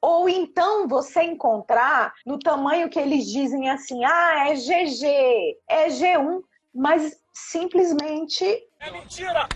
Ou 0.00 0.28
então 0.28 0.86
você 0.86 1.22
encontrar 1.22 2.14
no 2.24 2.38
tamanho 2.38 2.88
que 2.88 2.98
eles 2.98 3.26
dizem 3.26 3.68
assim: 3.68 4.04
ah, 4.04 4.48
é 4.48 4.54
GG, 4.54 5.58
é 5.66 5.88
G1, 5.88 6.42
mas 6.72 7.20
simplesmente. 7.32 8.44
É 8.78 8.90
mentira! 8.92 9.48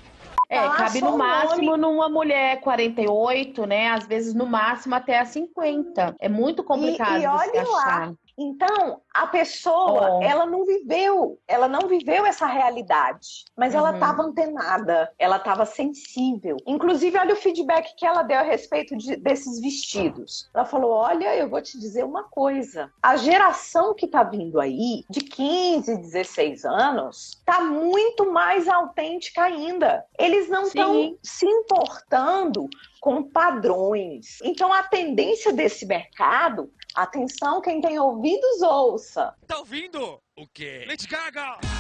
É, 0.49 0.61
Passa 0.61 0.77
cabe 0.77 1.01
no 1.01 1.19
máximo 1.19 1.77
nome. 1.77 1.83
numa 1.83 2.09
mulher 2.09 2.61
48, 2.61 3.67
né? 3.67 3.89
Às 3.89 4.07
vezes 4.07 4.33
no 4.33 4.47
máximo 4.47 4.95
até 4.95 5.19
a 5.19 5.25
50. 5.25 6.15
É 6.21 6.29
muito 6.29 6.63
complicado. 6.63 7.21
E, 7.21 7.25
e 7.25 7.27
olha 7.27 7.69
lá, 7.69 8.13
então, 8.39 9.01
a 9.15 9.27
pessoa, 9.27 10.19
oh. 10.19 10.23
ela 10.23 10.45
não 10.45 10.67
viveu, 10.67 11.39
ela 11.49 11.67
não 11.67 11.89
viveu 11.89 12.27
essa 12.27 12.47
realidade, 12.47 13.45
mas 13.57 13.73
uhum. 13.73 13.81
ela 13.81 13.95
estava 13.95 14.23
antenada, 14.23 15.11
ela 15.19 15.37
estava 15.37 15.65
sensível. 15.65 16.59
Inclusive, 16.67 17.19
olha 17.19 17.33
o 17.33 17.39
feedback 17.39 17.95
que 17.97 18.05
ela 18.05 18.23
deu 18.23 18.39
a 18.39 18.43
respeito 18.43 18.95
de, 18.97 19.17
desses 19.17 19.59
vestidos. 19.61 20.51
Ela 20.53 20.67
falou: 20.67 20.91
Olha, 20.91 21.35
eu 21.35 21.49
vou 21.49 21.63
te 21.63 21.79
dizer 21.79 22.05
uma 22.05 22.25
coisa. 22.25 22.93
A 23.03 23.17
geração 23.17 23.95
que 23.95 24.05
está 24.05 24.23
vindo 24.23 24.61
aí, 24.61 25.03
de 25.09 25.21
15, 25.21 25.97
16 25.97 26.65
anos, 26.67 27.39
está 27.39 27.63
muito 27.63 28.31
mais 28.31 28.69
autêntica 28.69 29.45
ainda. 29.45 30.05
Eles 30.19 30.49
não 30.49 30.65
estão 30.65 31.17
se 31.23 31.47
importando 31.47 32.69
com 33.01 33.23
padrões. 33.23 34.39
Então, 34.43 34.73
a 34.73 34.83
tendência 34.83 35.53
desse 35.53 35.87
mercado 35.87 36.71
Atenção, 36.97 37.61
quem 37.61 37.79
tem 37.79 37.99
ouvidos, 37.99 38.63
ouça. 38.63 39.35
Tá 39.47 39.59
ouvindo? 39.59 40.19
O 40.35 40.47
quê? 40.55 40.87
Lady 40.89 41.07
Gaga! 41.07 41.76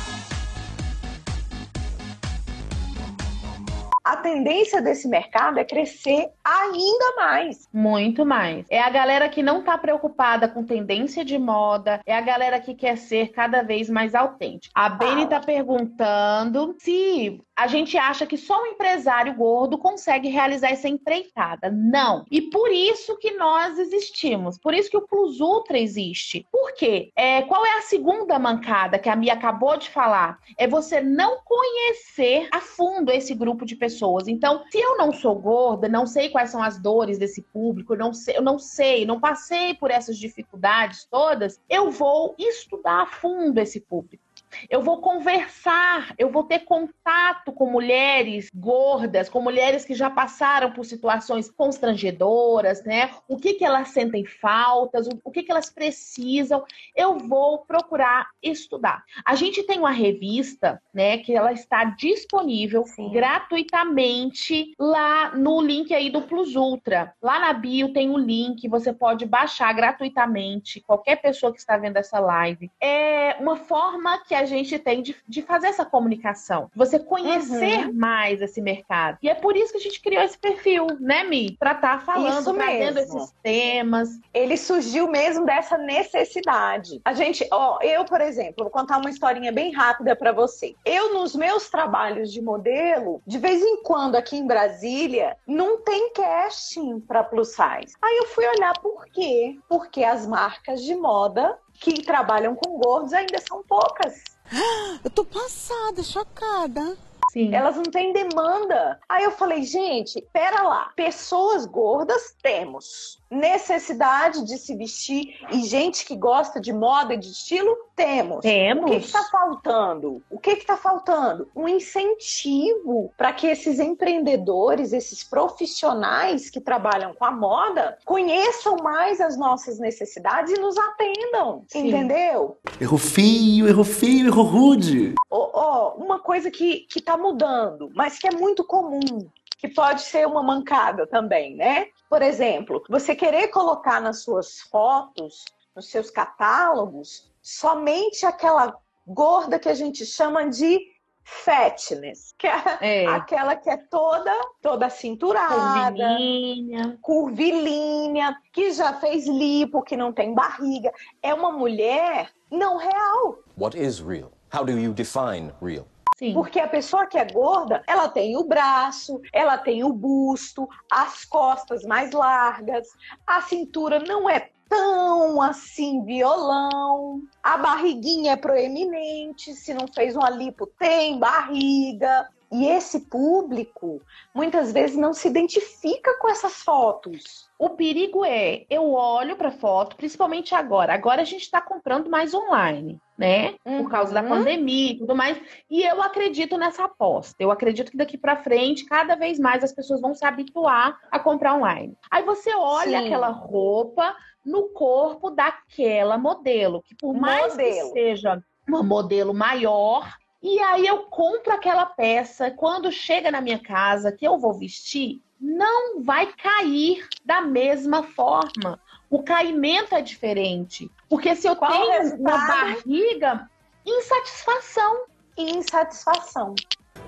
A 4.07 4.17
tendência 4.17 4.81
desse 4.81 5.09
mercado 5.09 5.59
é 5.59 5.65
crescer 5.65 6.29
ainda 6.45 7.17
mais. 7.17 7.69
Muito 7.73 8.25
mais. 8.25 8.65
É 8.71 8.81
a 8.81 8.89
galera 8.89 9.29
que 9.29 9.43
não 9.43 9.59
está 9.59 9.77
preocupada 9.77 10.47
com 10.47 10.63
tendência 10.65 11.25
de 11.25 11.37
moda, 11.37 12.01
é 12.07 12.15
a 12.15 12.21
galera 12.21 12.61
que 12.61 12.73
quer 12.73 12.97
ser 12.97 13.33
cada 13.33 13.63
vez 13.63 13.91
mais 13.91 14.15
autêntica. 14.15 14.73
A 14.77 14.89
Beni 14.89 15.25
está 15.25 15.41
perguntando 15.41 16.77
se 16.79 17.41
a 17.57 17.67
gente 17.67 17.99
acha 17.99 18.27
que 18.27 18.37
só 18.37 18.63
um 18.63 18.67
empresário 18.67 19.35
gordo 19.35 19.77
consegue 19.77 20.29
realizar 20.29 20.71
essa 20.71 20.89
empreitada. 20.89 21.69
Não. 21.71 22.25
E 22.31 22.43
por 22.43 22.71
isso 22.71 23.19
que 23.19 23.33
nós 23.33 23.77
existimos. 23.77 24.57
Por 24.57 24.73
isso 24.73 24.91
que 24.91 24.97
o 24.97 25.07
Plus 25.07 25.41
Ultra 25.41 25.79
existe. 25.79 26.47
Por 26.53 26.75
quê? 26.75 27.11
É, 27.17 27.43
qual 27.43 27.65
é 27.67 27.79
a 27.79 27.83
segunda 27.83 28.39
mancada 28.39 29.01
que 29.01 29.09
a 29.09 29.17
Mia 29.17 29.33
acabou 29.33 29.77
de 29.77 29.91
falar? 29.91 30.39
É 30.57 30.69
você 30.69 31.01
não 31.01 31.39
conhecer 31.45 32.49
a 32.53 32.61
fundo 32.61 33.11
esse 33.11 33.35
grupo 33.35 33.65
de 33.65 33.75
pessoas. 33.75 33.96
Então, 34.29 34.65
se 34.71 34.79
eu 34.79 34.99
não 34.99 35.13
sou 35.13 35.35
gorda, 35.35 35.89
não 35.89 36.07
sei 36.07 36.29
quais 36.29 36.51
são 36.51 36.63
as 36.63 36.79
dores 36.79 37.19
desse 37.19 37.43
público, 37.43 37.95
não 37.95 38.13
sei, 38.13 38.37
eu 38.37 38.43
não 38.43 38.59
sei, 38.59 39.07
não 39.07 39.21
passei 39.21 39.75
por 39.75 39.91
essas 39.91 40.19
dificuldades 40.19 41.05
todas, 41.05 41.61
eu 41.69 41.91
vou 41.91 42.35
estudar 42.39 43.03
a 43.03 43.07
fundo 43.07 43.59
esse 43.59 43.81
público. 43.81 44.26
Eu 44.69 44.83
vou 44.83 45.01
conversar, 45.01 46.15
eu 46.19 46.31
vou 46.31 46.45
ter 46.45 46.61
contato 46.61 47.53
com 47.53 47.71
mulheres 47.71 48.51
gordas, 48.55 49.29
com 49.29 49.41
mulheres 49.41 49.85
que 49.85 49.95
já 49.95 50.11
passaram 50.11 50.73
por 50.73 50.85
situações 50.85 51.51
constrangedoras, 51.51 52.85
né? 52.85 53.11
O 53.29 53.37
que, 53.37 53.55
que 53.55 53.65
elas 53.65 53.89
sentem 53.89 54.25
faltas, 54.25 55.09
o, 55.25 55.31
que, 55.31 55.43
que 55.43 55.51
elas 55.51 55.71
precisam. 55.71 56.65
Eu 56.95 57.19
vou 57.19 57.59
procurar 57.59 58.29
estudar. 58.43 59.05
A 59.25 59.35
gente 59.35 59.63
tem 59.63 59.79
uma 59.79 59.91
revista, 59.91 60.81
né, 60.93 61.19
que 61.19 61.35
ela 61.35 61.53
está 61.53 61.85
disponível 61.85 62.85
Sim. 62.85 63.11
gratuitamente 63.11 64.75
lá 64.79 65.35
no 65.35 65.61
link 65.61 65.93
aí 65.93 66.11
do 66.11 66.23
Plus 66.23 66.57
Ultra. 66.57 67.15
Lá 67.23 67.39
na 67.39 67.53
bio 67.53 67.93
tem 67.93 68.09
um 68.11 68.19
link, 68.19 68.69
você 68.69 68.93
pode 68.93 69.27
baixar 69.27 69.73
gratuitamente, 69.73 70.81
qualquer 70.81 71.17
pessoa 71.17 71.53
que 71.53 71.59
está 71.59 71.77
vendo 71.77 71.97
essa 71.97 72.19
live. 72.19 72.71
É 72.81 73.37
uma 73.39 73.57
forma 73.57 74.19
que 74.25 74.35
a 74.35 74.45
gente 74.47 74.79
tem 74.79 75.03
de, 75.03 75.17
de 75.27 75.43
fazer 75.43 75.69
essa 75.69 75.85
comunicação, 75.85 76.71
você 76.75 76.99
conhecer 76.99 77.87
uhum. 77.87 77.93
mais 77.93 78.41
esse 78.41 78.61
mercado. 78.61 79.19
E 79.23 79.29
é 79.29 79.35
por 79.35 79.57
isso 79.57 79.73
que 79.73 79.79
a 79.79 79.83
gente 79.83 80.01
criou 80.01 80.23
esse 80.23 80.39
perfil, 80.39 80.87
né, 81.01 81.25
Mi? 81.25 81.57
Pra 81.59 81.73
estar 81.73 81.99
tá 81.99 82.05
falando, 82.05 82.41
isso 82.41 82.55
trazendo 82.55 82.95
mesmo. 82.95 83.19
esses 83.19 83.35
temas. 83.43 84.09
Ele 84.33 84.57
surgiu 84.57 85.09
mesmo 85.09 85.45
dessa 85.45 85.77
necessidade. 85.77 87.01
A 87.05 87.13
gente, 87.13 87.47
ó, 87.51 87.79
eu, 87.83 88.05
por 88.05 88.21
exemplo, 88.21 88.65
vou 88.65 88.71
contar 88.71 88.99
uma 88.99 89.11
historinha 89.11 89.53
bem 89.53 89.73
rápida 89.73 90.15
para 90.17 90.33
você. 90.33 90.75
Eu, 90.85 91.15
nos 91.15 91.35
meus 91.35 91.69
trabalhos 91.69 92.33
de 92.33 92.41
modelo, 92.41 93.23
de 93.27 93.39
vez 93.39 93.63
em 93.63 93.83
quando 93.83 94.17
aqui 94.17 94.37
em 94.37 94.47
Brasília, 94.47 95.37
não 95.47 95.81
tem 95.81 96.13
casting 96.13 97.01
para 97.01 97.25
plus 97.25 97.49
size. 97.49 97.95
Aí 98.03 98.17
eu 98.19 98.27
fui 98.29 98.47
olhar 98.47 98.79
por 98.81 99.05
quê? 99.07 99.59
Porque 99.69 100.05
as 100.05 100.27
marcas 100.27 100.83
de 100.83 100.95
moda 100.95 101.59
que 101.81 102.03
trabalham 102.03 102.55
com 102.55 102.79
gordos 102.79 103.13
ainda 103.13 103.39
são 103.39 103.63
poucas. 103.63 104.23
Eu 105.05 105.11
tô 105.11 105.25
passada, 105.25 106.03
chocada. 106.03 106.97
Sim. 107.33 107.55
Elas 107.55 107.77
não 107.77 107.85
têm 107.85 108.13
demanda. 108.13 108.99
Aí 109.09 109.25
eu 109.25 109.31
falei, 109.31 109.63
gente, 109.63 110.23
pera 110.33 110.63
lá. 110.63 110.93
Pessoas 110.97 111.67
gordas 111.67 112.35
temos 112.43 113.21
necessidade 113.31 114.45
de 114.45 114.57
se 114.59 114.77
vestir 114.77 115.35
e 115.51 115.65
gente 115.65 116.05
que 116.05 116.17
gosta 116.17 116.61
de 116.61 116.73
moda 116.73 117.15
e 117.15 117.17
de 117.17 117.31
estilo, 117.31 117.77
temos. 117.95 118.41
Temos. 118.41 118.85
O 118.85 118.87
que 118.91 118.97
está 118.97 119.23
faltando? 119.25 120.23
O 120.31 120.39
que 120.39 120.51
está 120.51 120.77
faltando? 120.77 121.49
Um 121.55 121.69
incentivo 121.69 123.13
para 123.17 123.33
que 123.33 123.47
esses 123.47 123.79
empreendedores, 123.79 124.93
esses 124.93 125.25
profissionais 125.25 126.51
que 126.51 126.61
trabalham 126.61 127.15
com 127.15 127.25
a 127.25 127.31
moda, 127.31 127.99
conheçam 128.05 128.77
mais 128.83 129.21
as 129.21 129.37
nossas 129.37 129.79
necessidades 129.79 130.53
e 130.53 130.61
nos 130.61 130.77
atendam. 130.77 131.65
Sim. 131.69 131.89
Entendeu? 131.89 132.59
Erro 132.81 132.99
feio, 132.99 133.69
erro 133.69 133.85
feio, 133.85 134.27
erro 134.29 134.43
rude. 134.43 135.15
Oh, 135.31 135.51
oh, 135.53 136.03
uma 136.03 136.19
coisa 136.19 136.51
que 136.51 136.87
está 136.95 137.17
mudando, 137.17 137.91
mas 137.95 138.19
que 138.19 138.29
é 138.29 138.31
muito 138.31 138.65
comum 138.65 139.29
que 139.59 139.69
pode 139.69 140.03
ser 140.03 140.27
uma 140.27 140.43
mancada 140.43 141.07
também, 141.07 141.57
né? 141.57 141.87
Por 142.09 142.23
exemplo, 142.23 142.83
você 142.89 143.15
querer 143.15 143.49
colocar 143.49 144.01
nas 144.01 144.23
suas 144.23 144.61
fotos, 144.61 145.45
nos 145.75 145.91
seus 145.91 146.11
catálogos, 146.11 147.31
somente 147.43 148.25
aquela 148.25 148.77
gorda 149.07 149.59
que 149.59 149.69
a 149.69 149.75
gente 149.75 150.05
chama 150.05 150.49
de 150.49 150.81
fatness, 151.27 152.33
que 152.39 152.47
é, 152.47 152.79
é, 152.81 153.07
aquela 153.07 153.57
que 153.57 153.69
é 153.69 153.77
toda 153.77 154.33
toda 154.63 154.89
cinturada, 154.89 156.17
curvilínea. 156.17 156.99
curvilínea, 157.03 158.37
que 158.53 158.71
já 158.73 158.95
fez 158.95 159.27
lipo, 159.27 159.83
que 159.83 159.97
não 159.97 160.13
tem 160.13 160.33
barriga, 160.33 160.93
é 161.21 161.35
uma 161.35 161.51
mulher 161.51 162.31
não 162.51 162.77
real. 162.77 163.39
What 163.59 163.77
is 163.77 163.99
real? 163.99 164.31
How 164.55 164.65
do 164.65 164.79
you 164.79 164.93
define 164.93 165.53
real? 165.61 165.87
Sim. 166.17 166.33
Porque 166.33 166.59
a 166.59 166.67
pessoa 166.67 167.07
que 167.07 167.19
é 167.19 167.25
gorda, 167.27 167.83
ela 167.87 168.09
tem 168.09 168.39
o 168.39 168.45
braço, 168.45 169.21
ela 169.33 169.59
tem 169.59 169.85
o 169.85 169.93
busto, 169.93 170.67
as 170.91 171.27
costas 171.27 171.85
mais 171.85 172.11
largas, 172.13 172.89
a 173.27 173.43
cintura 173.43 173.99
não 174.01 174.29
é 174.29 174.51
tão 174.67 175.43
assim 175.43 176.03
violão, 176.05 177.21
a 177.43 177.59
barriguinha 177.59 178.33
é 178.33 178.37
proeminente, 178.37 179.53
se 179.55 179.75
não 179.75 179.87
fez 179.87 180.17
uma 180.17 180.31
lipo 180.31 180.67
tem 180.79 181.19
barriga. 181.19 182.29
E 182.51 182.67
esse 182.69 183.01
público 183.01 184.01
muitas 184.35 184.73
vezes 184.73 184.97
não 184.97 185.13
se 185.13 185.29
identifica 185.29 186.17
com 186.19 186.29
essas 186.29 186.63
fotos. 186.63 187.49
O 187.59 187.71
perigo 187.71 188.25
é, 188.25 188.65
eu 188.71 188.93
olho 188.93 189.37
para 189.37 189.51
foto, 189.51 189.97
principalmente 189.97 190.55
agora. 190.55 190.95
Agora 190.95 191.23
a 191.23 191.25
gente 191.25 191.43
está 191.43 191.61
comprando 191.61 192.09
mais 192.09 192.35
online, 192.35 193.01
né? 193.19 193.55
Uhum. 193.65 193.83
Por 193.83 193.91
causa 193.91 194.13
da 194.13 194.23
uhum. 194.23 194.29
pandemia 194.29 194.93
e 194.93 194.99
tudo 194.99 195.17
mais. 195.17 195.41
E 195.71 195.83
eu 195.83 196.03
acredito 196.03 196.57
nessa 196.57 196.85
aposta. 196.85 197.37
Eu 197.41 197.51
acredito 197.51 197.91
que 197.91 197.97
daqui 197.97 198.17
para 198.17 198.37
frente, 198.37 198.85
cada 198.85 199.15
vez 199.15 199.39
mais 199.39 199.65
as 199.65 199.73
pessoas 199.73 200.01
vão 200.01 200.15
se 200.15 200.25
habituar 200.25 200.99
a 201.11 201.19
comprar 201.19 201.55
online. 201.55 201.97
Aí 202.11 202.23
você 202.23 202.55
olha 202.55 203.01
Sim. 203.01 203.07
aquela 203.07 203.29
roupa, 203.29 204.15
no 204.47 204.69
corpo 204.69 205.31
daquela 205.31 206.17
modelo, 206.17 206.81
que 206.83 206.95
por 206.95 207.13
mais 207.13 207.57
Modelo. 207.57 207.93
que 207.93 208.01
seja 208.01 208.41
uma 208.67 208.83
modelo 208.83 209.35
maior, 209.35 210.09
e 210.43 210.59
aí 210.61 210.87
eu 210.87 211.05
compro 211.05 211.53
aquela 211.53 211.87
peça, 211.87 212.51
quando 212.51 212.93
chega 212.93 213.31
na 213.31 213.41
minha 213.41 213.59
casa 213.59 214.13
que 214.13 214.27
eu 214.27 214.39
vou 214.39 214.53
vestir, 214.53 215.21
não 215.41 216.03
vai 216.03 216.27
cair 216.33 217.07
da 217.25 217.41
mesma 217.41 218.03
forma. 218.03 218.81
O 219.11 219.23
caimento 219.23 219.95
é 219.95 220.01
diferente. 220.01 220.91
Porque 221.09 221.35
se 221.37 221.47
eu 221.47 221.57
Qual 221.57 221.71
tenho 221.71 221.91
resultado? 221.91 222.21
uma 222.21 222.47
barriga, 222.47 223.51
insatisfação. 223.85 225.05
Insatisfação. 225.37 226.55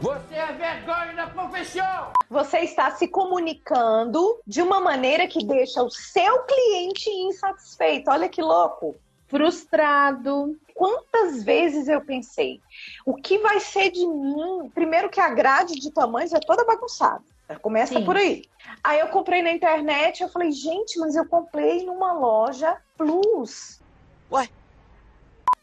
Você 0.00 0.34
é 0.34 0.52
vergonha 0.52 1.14
da 1.14 1.26
profissão! 1.26 2.12
Você 2.30 2.58
está 2.58 2.90
se 2.92 3.08
comunicando 3.08 4.38
de 4.46 4.62
uma 4.62 4.78
maneira 4.80 5.26
que 5.26 5.44
deixa 5.44 5.82
o 5.82 5.90
seu 5.90 6.42
cliente 6.44 7.10
insatisfeito. 7.10 8.10
Olha 8.10 8.28
que 8.28 8.42
louco. 8.42 8.94
Frustrado. 9.26 10.56
Quantas 10.78 11.42
vezes 11.42 11.88
eu 11.88 12.00
pensei, 12.00 12.60
o 13.04 13.16
que 13.16 13.36
vai 13.38 13.58
ser 13.58 13.90
de 13.90 14.06
mim? 14.06 14.70
Primeiro 14.72 15.10
que 15.10 15.20
a 15.20 15.28
grade 15.28 15.74
de 15.74 15.90
tamanhos 15.90 16.32
é 16.32 16.38
toda 16.38 16.64
bagunçada. 16.64 17.24
Começa 17.60 17.94
Sim. 17.94 18.04
por 18.04 18.16
aí. 18.16 18.44
Aí 18.84 19.00
eu 19.00 19.08
comprei 19.08 19.42
na 19.42 19.50
internet, 19.50 20.22
eu 20.22 20.28
falei, 20.28 20.52
gente, 20.52 20.96
mas 21.00 21.16
eu 21.16 21.26
comprei 21.26 21.84
numa 21.84 22.12
loja 22.12 22.76
Plus. 22.96 23.80
Ué? 24.30 24.48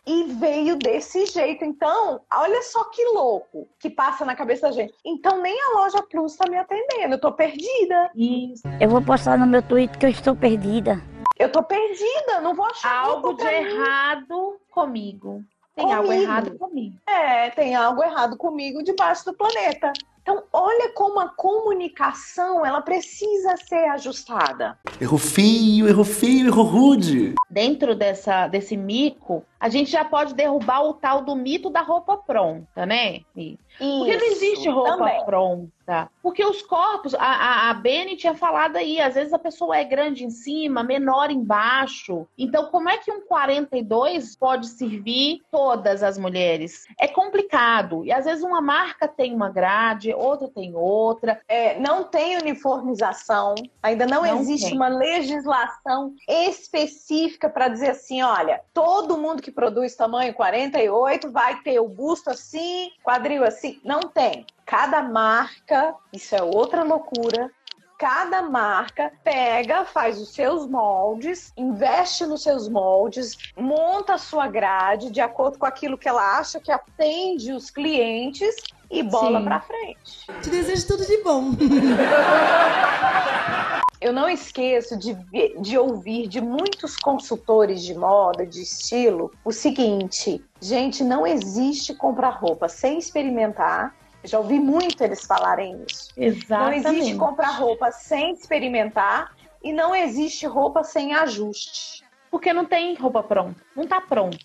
E 0.05 0.24
veio 0.34 0.75
desse 0.75 1.25
jeito. 1.27 1.63
Então, 1.63 2.19
olha 2.34 2.62
só 2.63 2.84
que 2.89 3.01
louco 3.13 3.69
que 3.79 3.89
passa 3.89 4.25
na 4.25 4.36
cabeça 4.36 4.67
da 4.67 4.74
gente. 4.74 4.93
Então, 5.05 5.41
nem 5.41 5.57
a 5.57 5.79
loja 5.79 6.03
Plus 6.03 6.36
tá 6.36 6.50
me 6.50 6.57
atendendo. 6.57 7.13
Eu 7.13 7.22
tô 7.22 7.31
perdida. 7.31 8.12
Isso. 8.13 8.63
Eu 8.81 8.89
vou 8.89 9.01
postar 9.01 9.38
no 9.38 9.48
meu 9.48 9.62
Twitter 9.62 9.98
que 9.98 10.05
eu 10.05 10.10
estou 10.10 10.36
perdida. 10.36 11.01
Eu 11.37 11.51
tô 11.51 11.61
perdida. 11.63 12.39
Não 12.41 12.53
vou 12.55 12.65
achar 12.65 13.05
Algo 13.05 13.33
de 13.33 13.43
mim. 13.43 13.49
errado 13.51 14.57
comigo. 14.71 15.43
Tem 15.75 15.91
algo 15.91 16.07
Comigo. 16.07 16.23
errado 16.23 16.57
comigo. 16.57 16.95
É, 17.05 17.49
tem 17.49 17.75
algo 17.75 18.01
errado 18.01 18.37
comigo 18.37 18.81
debaixo 18.81 19.25
do 19.25 19.33
planeta. 19.33 19.91
Então, 20.21 20.41
olha 20.53 20.89
como 20.93 21.19
a 21.19 21.27
comunicação 21.27 22.65
ela 22.65 22.81
precisa 22.81 23.55
ser 23.57 23.83
ajustada. 23.89 24.79
Erro 24.99 25.17
feio, 25.17 25.87
erro 25.87 26.03
feio, 26.05 26.47
erro 26.47 26.63
rude. 26.63 27.35
Dentro 27.49 27.93
dessa, 27.93 28.47
desse 28.47 28.75
mico, 28.77 29.43
a 29.59 29.67
gente 29.69 29.91
já 29.91 30.03
pode 30.05 30.33
derrubar 30.33 30.81
o 30.83 30.93
tal 30.93 31.21
do 31.21 31.35
mito 31.35 31.69
da 31.69 31.81
roupa 31.81 32.17
pronta, 32.17 32.85
né? 32.85 33.19
Mi? 33.35 33.59
Porque 33.77 34.17
não 34.17 34.25
existe 34.27 34.61
Isso, 34.67 34.71
roupa 34.71 34.97
também. 34.97 35.25
pronta. 35.25 35.75
Porque 36.21 36.43
os 36.43 36.61
corpos, 36.61 37.13
a, 37.13 37.19
a, 37.19 37.69
a 37.71 37.81
tinha 38.17 38.33
falado 38.33 38.77
aí, 38.77 38.99
às 38.99 39.15
vezes 39.15 39.33
a 39.33 39.39
pessoa 39.39 39.77
é 39.77 39.83
grande 39.83 40.25
em 40.25 40.29
cima, 40.29 40.83
menor 40.83 41.29
embaixo. 41.29 42.27
Então, 42.37 42.67
como 42.67 42.89
é 42.89 42.97
que 42.97 43.11
um 43.11 43.21
42 43.21 44.35
pode 44.35 44.67
servir 44.67 45.41
todas 45.51 46.01
as 46.01 46.17
mulheres? 46.17 46.85
É 46.99 47.07
complicado. 47.07 48.03
E 48.03 48.11
às 48.11 48.25
vezes 48.25 48.43
uma 48.43 48.61
marca 48.61 49.07
tem 49.07 49.33
uma 49.33 49.49
grade, 49.49 50.13
outra 50.13 50.47
tem 50.47 50.75
outra. 50.75 51.39
É, 51.47 51.79
não 51.79 52.03
tem 52.03 52.37
uniformização, 52.37 53.55
ainda 53.81 54.05
não, 54.05 54.23
Não 54.23 54.41
existe 54.41 54.67
tem. 54.67 54.75
uma 54.75 54.87
legislação 54.87 56.13
específica 56.27 57.49
para 57.49 57.67
dizer 57.67 57.91
assim: 57.91 58.21
olha, 58.21 58.61
todo 58.73 59.17
mundo 59.17 59.41
que 59.41 59.51
produz 59.51 59.95
tamanho 59.95 60.33
48 60.33 61.31
vai 61.31 61.61
ter 61.61 61.79
o 61.79 61.87
busto 61.87 62.29
assim, 62.29 62.91
quadril 63.03 63.43
assim. 63.43 63.79
Não 63.83 64.01
tem. 64.01 64.45
Cada 64.65 65.03
marca, 65.03 65.95
isso 66.12 66.36
é 66.36 66.41
outra 66.41 66.84
loucura. 66.84 67.51
Cada 68.00 68.41
marca 68.41 69.12
pega, 69.24 69.86
faz 69.86 70.19
os 70.19 70.34
seus 70.34 70.67
moldes, 70.67 71.53
investe 71.55 72.25
nos 72.25 72.43
seus 72.43 72.67
moldes, 72.67 73.38
monta 73.55 74.15
a 74.15 74.17
sua 74.17 74.48
grade 74.48 75.12
de 75.12 75.22
acordo 75.22 75.57
com 75.57 75.65
aquilo 75.65 75.98
que 75.98 76.10
ela 76.10 76.38
acha 76.38 76.60
que 76.60 76.72
atende 76.72 77.53
os 77.53 77.69
clientes 77.69 78.55
e 78.91 79.01
bola 79.01 79.41
para 79.41 79.62
frente. 79.62 80.27
Te 80.41 80.50
desejo 80.50 80.88
tudo 80.88 81.05
de 81.05 81.24
bom. 81.24 81.51
Eu 84.01 84.11
não 84.11 84.27
esqueço 84.27 84.98
de, 84.98 85.13
de 85.59 85.77
ouvir 85.77 86.27
de 86.27 86.42
muitos 86.42 86.98
consultores 86.98 87.81
de 87.81 87.96
moda, 87.96 88.46
de 88.46 88.61
estilo, 88.61 89.31
o 89.44 89.51
seguinte: 89.51 90.44
gente, 90.59 91.03
não 91.03 91.25
existe 91.25 91.94
comprar 91.94 92.31
roupa 92.31 92.68
sem 92.68 93.00
experimentar. 93.00 93.96
Já 94.25 94.40
ouvi 94.40 94.59
muito 94.59 95.03
eles 95.03 95.25
falarem 95.25 95.83
isso. 95.88 96.09
Não 96.18 96.24
Exatamente. 96.24 96.88
existe 96.88 97.16
comprar 97.16 97.51
roupa 97.51 97.92
sem 97.92 98.33
experimentar 98.33 99.35
e 99.64 99.74
não 99.74 99.96
existe 99.96 100.46
roupa 100.46 100.83
sem 100.83 101.14
ajuste. 101.14 102.03
Porque 102.29 102.53
não 102.53 102.66
tem 102.66 102.96
roupa 102.96 103.24
pronta. 103.24 103.64
Não 103.75 103.85
tá 103.85 104.00
pronta. 104.00 104.38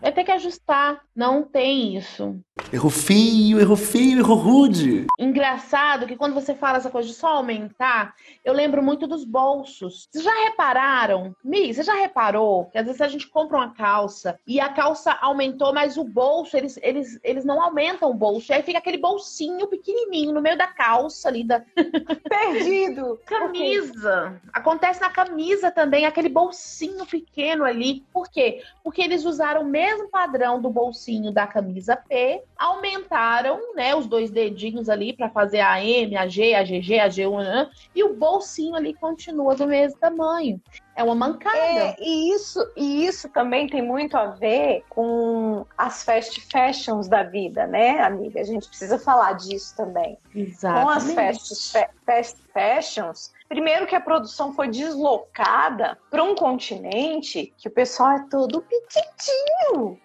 Vai 0.00 0.12
ter 0.12 0.24
que 0.24 0.32
ajustar. 0.32 1.00
Não 1.14 1.42
tem 1.42 1.96
isso. 1.96 2.40
Erro 2.72 2.90
feio, 2.90 3.60
erro 3.60 3.76
feio, 3.76 4.18
erro 4.18 4.34
rude. 4.34 5.06
Engraçado 5.18 6.06
que 6.06 6.16
quando 6.16 6.34
você 6.34 6.54
fala 6.54 6.78
essa 6.78 6.90
coisa 6.90 7.08
de 7.08 7.14
só 7.14 7.28
aumentar, 7.28 8.14
eu 8.44 8.52
lembro 8.52 8.82
muito 8.82 9.06
dos 9.06 9.24
bolsos. 9.24 10.08
Vocês 10.10 10.24
já 10.24 10.34
repararam? 10.44 11.34
Mi, 11.44 11.72
você 11.72 11.82
já 11.82 11.94
reparou 11.94 12.66
que 12.66 12.78
às 12.78 12.86
vezes 12.86 13.00
a 13.00 13.08
gente 13.08 13.28
compra 13.28 13.56
uma 13.58 13.72
calça 13.72 14.38
e 14.46 14.58
a 14.60 14.68
calça 14.68 15.12
aumentou, 15.20 15.72
mas 15.72 15.96
o 15.96 16.04
bolso, 16.04 16.56
eles, 16.56 16.78
eles, 16.82 17.18
eles 17.22 17.44
não 17.44 17.62
aumentam 17.62 18.10
o 18.10 18.14
bolso. 18.14 18.50
E 18.50 18.54
aí 18.54 18.62
fica 18.62 18.78
aquele 18.78 18.98
bolsinho 18.98 19.66
pequenininho 19.66 20.32
no 20.32 20.42
meio 20.42 20.58
da 20.58 20.66
calça 20.66 21.28
ali 21.28 21.44
da 21.44 21.62
Perdido! 22.28 23.20
camisa. 23.26 24.40
Acontece 24.52 25.00
na 25.00 25.10
camisa 25.10 25.70
também, 25.70 26.04
aquele 26.04 26.28
bolsinho 26.28 27.06
pequeno 27.06 27.64
ali. 27.64 28.04
Por 28.12 28.28
quê? 28.30 28.62
Porque 28.82 29.02
eles 29.02 29.24
usaram 29.24 29.62
o 29.62 29.66
mesmo 29.66 30.08
padrão 30.08 30.60
do 30.60 30.68
bolsinho 30.68 31.32
da 31.32 31.46
camisa 31.46 31.96
P, 31.96 32.42
aumentaram, 32.56 33.74
né, 33.74 33.94
os 33.94 34.06
dois 34.06 34.30
dedinhos 34.30 34.88
ali 34.88 35.12
para 35.12 35.30
fazer 35.30 35.60
a 35.60 35.84
M, 35.84 36.16
a 36.16 36.26
G, 36.26 36.54
a 36.54 36.64
GG, 36.64 36.98
a 36.98 37.08
G1, 37.08 37.44
né, 37.44 37.70
e 37.94 38.02
o 38.02 38.14
bolsinho 38.14 38.74
ali 38.74 38.94
continua 38.94 39.54
do 39.54 39.66
mesmo 39.66 39.98
tamanho. 39.98 40.60
É 40.94 41.02
uma 41.02 41.14
mancada. 41.14 41.56
É, 41.56 41.96
e 41.98 42.34
isso, 42.34 42.60
e 42.76 43.06
isso 43.06 43.28
também 43.30 43.66
tem 43.66 43.80
muito 43.80 44.14
a 44.16 44.26
ver 44.26 44.84
com 44.90 45.66
as 45.76 46.04
fast 46.04 46.38
fashions 46.50 47.08
da 47.08 47.22
vida, 47.22 47.66
né, 47.66 48.00
amiga? 48.00 48.40
A 48.40 48.44
gente 48.44 48.68
precisa 48.68 48.98
falar 48.98 49.32
disso 49.32 49.74
também. 49.74 50.18
Com 50.32 50.38
as 50.88 51.08
Exatamente. 51.08 51.14
fast, 51.14 51.72
fa- 51.72 51.90
fast 52.04 52.38
fashions, 52.52 53.32
primeiro 53.48 53.86
que 53.86 53.94
a 53.96 54.00
produção 54.00 54.52
foi 54.52 54.68
deslocada 54.68 55.98
para 56.10 56.22
um 56.22 56.34
continente 56.34 57.54
que 57.56 57.68
o 57.68 57.70
pessoal 57.72 58.10
é 58.12 58.26
todo 58.30 58.60
petitinho. 58.62 59.98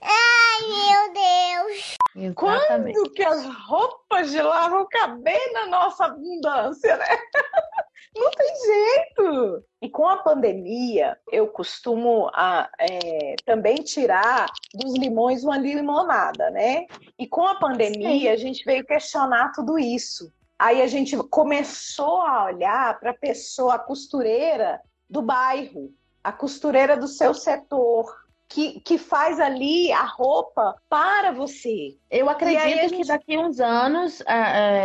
Ai, 0.00 0.60
meu 0.66 1.12
Deus. 1.12 1.94
Exatamente. 2.16 2.94
Quando 2.94 3.10
que 3.12 3.24
as 3.24 3.44
roupas 3.66 4.30
de 4.30 4.40
lá 4.40 4.68
vão 4.68 4.86
caber 4.88 5.52
na 5.52 5.66
nossa 5.66 6.04
abundância, 6.06 6.96
né? 6.96 7.06
Não 8.16 8.30
tem 8.30 8.54
jeito. 8.64 9.64
E 9.82 9.90
com 9.90 10.08
a 10.08 10.18
pandemia, 10.18 11.18
eu 11.32 11.48
costumo 11.48 12.30
ah, 12.32 12.70
é, 12.78 13.34
também 13.44 13.76
tirar 13.76 14.46
dos 14.72 14.94
limões 14.94 15.42
uma 15.42 15.58
limonada, 15.58 16.50
né? 16.50 16.86
E 17.18 17.26
com 17.26 17.44
a 17.44 17.56
pandemia, 17.56 18.32
a 18.32 18.36
gente 18.36 18.64
veio 18.64 18.84
questionar 18.84 19.50
tudo 19.52 19.78
isso. 19.78 20.32
Aí 20.56 20.80
a 20.80 20.86
gente 20.86 21.16
começou 21.24 22.22
a 22.22 22.44
olhar 22.44 22.98
para 23.00 23.10
a 23.10 23.18
pessoa, 23.18 23.74
a 23.74 23.78
costureira 23.78 24.80
do 25.10 25.20
bairro, 25.20 25.92
a 26.22 26.32
costureira 26.32 26.96
do 26.96 27.08
seu 27.08 27.34
setor, 27.34 28.23
que, 28.48 28.80
que 28.80 28.98
faz 28.98 29.40
ali 29.40 29.90
a 29.92 30.04
roupa 30.04 30.76
para 30.88 31.32
você. 31.32 31.96
Eu 32.10 32.28
acredito 32.28 32.60
a 32.60 32.64
que 32.64 32.88
gente- 32.88 33.08
daqui 33.08 33.34
a 33.34 33.40
uns 33.40 33.58
anos 33.60 34.20
é, 34.22 34.32